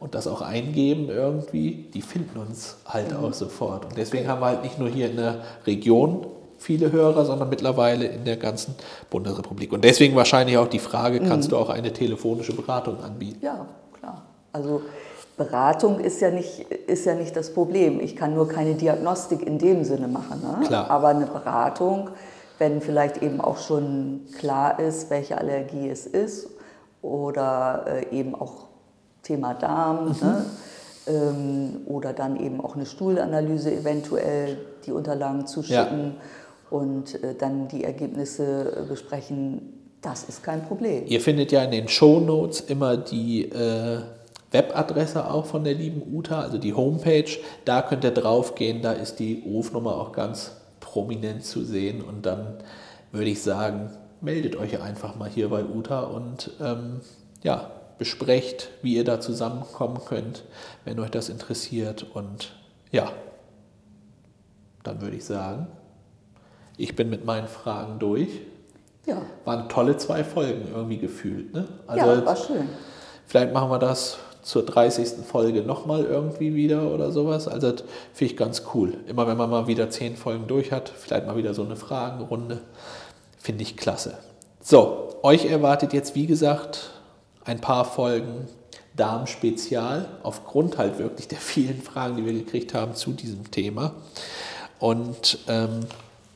und 0.00 0.14
das 0.14 0.26
auch 0.26 0.42
eingeben 0.42 1.08
irgendwie, 1.08 1.88
die 1.92 2.02
finden 2.02 2.38
uns 2.38 2.76
halt 2.86 3.14
auch 3.14 3.32
sofort. 3.32 3.84
Und 3.84 3.96
deswegen 3.96 4.28
haben 4.28 4.40
wir 4.40 4.46
halt 4.46 4.62
nicht 4.62 4.78
nur 4.78 4.88
hier 4.88 5.10
in 5.10 5.16
der 5.16 5.42
Region 5.66 6.26
viele 6.58 6.92
Hörer, 6.92 7.24
sondern 7.24 7.48
mittlerweile 7.48 8.06
in 8.06 8.24
der 8.24 8.36
ganzen 8.36 8.74
Bundesrepublik. 9.10 9.72
Und 9.72 9.84
deswegen 9.84 10.16
wahrscheinlich 10.16 10.58
auch 10.58 10.68
die 10.68 10.78
Frage, 10.78 11.20
kannst 11.20 11.52
du 11.52 11.56
auch 11.56 11.68
eine 11.68 11.92
telefonische 11.92 12.54
Beratung 12.54 13.02
anbieten? 13.02 13.38
Ja, 13.42 13.66
klar. 13.98 14.22
Also 14.52 14.82
Beratung 15.36 16.00
ist 16.00 16.20
ja, 16.20 16.30
nicht, 16.30 16.60
ist 16.60 17.06
ja 17.06 17.14
nicht 17.14 17.36
das 17.36 17.54
Problem. 17.54 18.00
Ich 18.00 18.16
kann 18.16 18.34
nur 18.34 18.48
keine 18.48 18.74
Diagnostik 18.74 19.46
in 19.46 19.58
dem 19.58 19.84
Sinne 19.84 20.08
machen. 20.08 20.42
Ne? 20.42 20.66
Klar. 20.66 20.90
Aber 20.90 21.08
eine 21.08 21.26
Beratung, 21.26 22.10
wenn 22.58 22.80
vielleicht 22.80 23.22
eben 23.22 23.40
auch 23.40 23.58
schon 23.58 24.22
klar 24.36 24.80
ist, 24.80 25.10
welche 25.10 25.38
Allergie 25.38 25.88
es 25.88 26.06
ist 26.06 26.48
oder 27.02 27.84
äh, 27.86 28.16
eben 28.16 28.34
auch 28.34 28.67
Thema 29.22 29.54
Darm 29.54 30.16
ne? 30.20 30.44
ähm, 31.06 31.80
oder 31.86 32.12
dann 32.12 32.38
eben 32.38 32.60
auch 32.60 32.76
eine 32.76 32.86
Stuhlanalyse 32.86 33.74
eventuell 33.74 34.58
die 34.86 34.92
Unterlagen 34.92 35.46
zuschicken 35.46 36.14
und 36.70 37.22
äh, 37.22 37.34
dann 37.34 37.68
die 37.68 37.84
Ergebnisse 37.84 38.76
äh, 38.76 38.88
besprechen, 38.88 39.74
das 40.02 40.24
ist 40.24 40.42
kein 40.42 40.64
Problem. 40.64 41.04
Ihr 41.06 41.20
findet 41.20 41.52
ja 41.52 41.64
in 41.64 41.70
den 41.70 41.88
Shownotes 41.88 42.60
immer 42.60 42.96
die 42.96 43.50
äh, 43.50 44.00
Webadresse 44.50 45.30
auch 45.30 45.46
von 45.46 45.64
der 45.64 45.74
lieben 45.74 46.02
Uta, 46.14 46.40
also 46.40 46.58
die 46.58 46.74
Homepage. 46.74 47.30
Da 47.64 47.82
könnt 47.82 48.04
ihr 48.04 48.12
draufgehen, 48.12 48.82
da 48.82 48.92
ist 48.92 49.18
die 49.18 49.42
Rufnummer 49.46 49.96
auch 49.96 50.12
ganz 50.12 50.52
prominent 50.80 51.44
zu 51.44 51.64
sehen. 51.64 52.02
Und 52.02 52.24
dann 52.26 52.54
würde 53.12 53.30
ich 53.30 53.42
sagen, 53.42 53.90
meldet 54.20 54.56
euch 54.56 54.80
einfach 54.80 55.16
mal 55.16 55.28
hier 55.28 55.48
bei 55.48 55.64
Uta 55.64 56.00
und 56.00 56.50
ähm, 56.60 57.00
ja, 57.42 57.70
besprecht, 57.98 58.70
wie 58.82 58.94
ihr 58.94 59.04
da 59.04 59.20
zusammenkommen 59.20 60.00
könnt, 60.04 60.44
wenn 60.84 60.98
euch 61.00 61.10
das 61.10 61.28
interessiert. 61.28 62.06
Und 62.14 62.52
ja, 62.92 63.12
dann 64.84 65.00
würde 65.00 65.16
ich 65.16 65.24
sagen, 65.24 65.66
ich 66.76 66.94
bin 66.94 67.10
mit 67.10 67.24
meinen 67.24 67.48
Fragen 67.48 67.98
durch. 67.98 68.28
Ja, 69.04 69.22
Waren 69.44 69.68
tolle 69.68 69.96
zwei 69.96 70.22
Folgen 70.22 70.68
irgendwie 70.72 70.98
gefühlt. 70.98 71.52
Ne? 71.52 71.66
Also 71.86 72.06
ja 72.06 72.26
war 72.26 72.36
schön. 72.36 72.68
vielleicht 73.26 73.52
machen 73.52 73.70
wir 73.70 73.78
das 73.78 74.18
zur 74.42 74.64
30. 74.64 75.26
Folge 75.26 75.62
nochmal 75.62 76.04
irgendwie 76.04 76.54
wieder 76.54 76.92
oder 76.92 77.10
sowas. 77.10 77.48
Also 77.48 77.72
das 77.72 77.84
finde 78.12 78.32
ich 78.32 78.38
ganz 78.38 78.62
cool. 78.74 78.94
Immer 79.06 79.26
wenn 79.26 79.36
man 79.36 79.50
mal 79.50 79.66
wieder 79.66 79.90
zehn 79.90 80.16
Folgen 80.16 80.46
durch 80.46 80.72
hat, 80.72 80.88
vielleicht 80.88 81.26
mal 81.26 81.36
wieder 81.36 81.54
so 81.54 81.64
eine 81.64 81.76
Fragenrunde, 81.76 82.60
finde 83.38 83.62
ich 83.62 83.76
klasse. 83.76 84.18
So, 84.60 85.16
euch 85.22 85.46
erwartet 85.46 85.92
jetzt 85.92 86.14
wie 86.14 86.26
gesagt 86.26 86.90
ein 87.48 87.62
paar 87.62 87.86
Folgen 87.86 88.46
Darm-Spezial, 88.94 90.06
aufgrund 90.22 90.76
halt 90.76 90.98
wirklich 90.98 91.28
der 91.28 91.38
vielen 91.38 91.80
Fragen, 91.80 92.16
die 92.16 92.26
wir 92.26 92.34
gekriegt 92.34 92.74
haben 92.74 92.94
zu 92.94 93.12
diesem 93.12 93.50
Thema. 93.50 93.94
Und 94.78 95.38
ähm, 95.48 95.80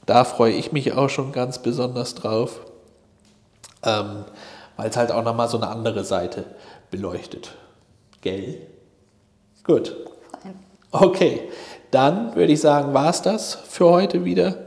da 0.07 0.25
freue 0.25 0.55
ich 0.55 0.73
mich 0.73 0.95
auch 0.95 1.11
schon 1.11 1.33
ganz 1.33 1.59
besonders 1.59 2.15
drauf, 2.15 2.61
ähm, 3.83 4.25
weil 4.79 4.89
es 4.89 4.97
halt 4.97 5.13
auch 5.13 5.23
nochmal 5.23 5.49
so 5.49 5.59
eine 5.59 5.69
andere 5.69 6.03
Seite 6.03 6.47
beleuchtet. 6.91 7.53
Gell? 8.23 8.67
Gut. 9.65 9.95
Okay, 10.93 11.43
dann 11.91 12.35
würde 12.37 12.55
ich 12.55 12.61
sagen, 12.61 12.95
war 12.95 13.11
es 13.11 13.21
das 13.21 13.55
für 13.55 13.91
heute 13.91 14.25
wieder. 14.25 14.65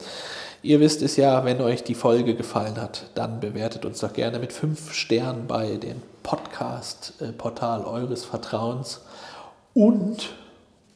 Ihr 0.62 0.80
wisst 0.80 1.02
es 1.02 1.16
ja, 1.16 1.44
wenn 1.44 1.60
euch 1.62 1.84
die 1.84 1.96
Folge 1.96 2.36
gefallen 2.36 2.80
hat, 2.80 3.10
dann 3.16 3.40
bewertet 3.40 3.84
uns 3.84 4.00
doch 4.00 4.14
gerne 4.14 4.38
mit 4.38 4.54
fünf 4.54 4.94
Sternen 4.94 5.48
bei 5.48 5.78
dem 5.78 6.02
Podcast-Portal 6.26 7.86
eures 7.86 8.26
Vertrauens. 8.26 9.02
Und 9.76 10.34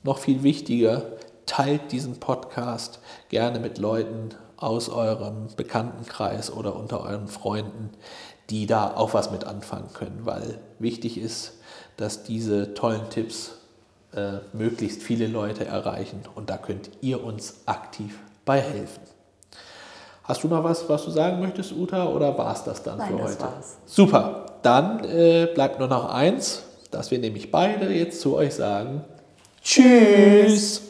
noch 0.02 0.18
viel 0.18 0.42
wichtiger, 0.42 1.04
teilt 1.46 1.92
diesen 1.92 2.20
Podcast 2.20 3.00
gerne 3.30 3.60
mit 3.60 3.78
Leuten 3.78 4.30
aus 4.58 4.90
eurem 4.90 5.48
Bekanntenkreis 5.56 6.52
oder 6.52 6.76
unter 6.76 7.02
euren 7.02 7.28
Freunden, 7.28 7.92
die 8.50 8.66
da 8.66 8.96
auch 8.96 9.14
was 9.14 9.30
mit 9.30 9.44
anfangen 9.44 9.94
können, 9.94 10.22
weil 10.24 10.58
wichtig 10.80 11.20
ist, 11.20 11.54
dass 11.98 12.24
diese 12.24 12.74
tollen 12.74 13.10
Tipps 13.12 13.52
äh, 14.14 14.40
möglichst 14.54 15.04
viele 15.04 15.28
Leute 15.28 15.64
erreichen 15.64 16.24
und 16.34 16.50
da 16.50 16.58
könnt 16.58 16.90
ihr 17.02 17.24
uns 17.24 17.68
aktiv 17.68 18.18
bei 18.46 18.60
helfen. 18.60 19.04
Hast 20.24 20.44
du 20.44 20.48
noch 20.48 20.64
was, 20.64 20.90
was 20.90 21.06
du 21.06 21.12
sagen 21.12 21.40
möchtest, 21.40 21.72
Uta, 21.72 22.08
oder 22.08 22.36
war 22.38 22.54
es 22.54 22.64
das 22.64 22.82
dann 22.82 22.98
Nein, 22.98 23.12
für 23.12 23.18
das 23.18 23.32
heute? 23.32 23.42
War's. 23.42 23.78
Super, 23.86 24.46
dann 24.62 25.04
äh, 25.04 25.48
bleibt 25.54 25.80
nur 25.80 25.88
noch 25.88 26.14
eins, 26.14 26.64
dass 26.92 27.12
wir 27.12 27.20
nämlich 27.20 27.52
beide 27.52 27.92
jetzt 27.92 28.22
zu 28.22 28.36
euch 28.36 28.54
sagen. 28.54 29.04
Tschüss! 29.64 30.89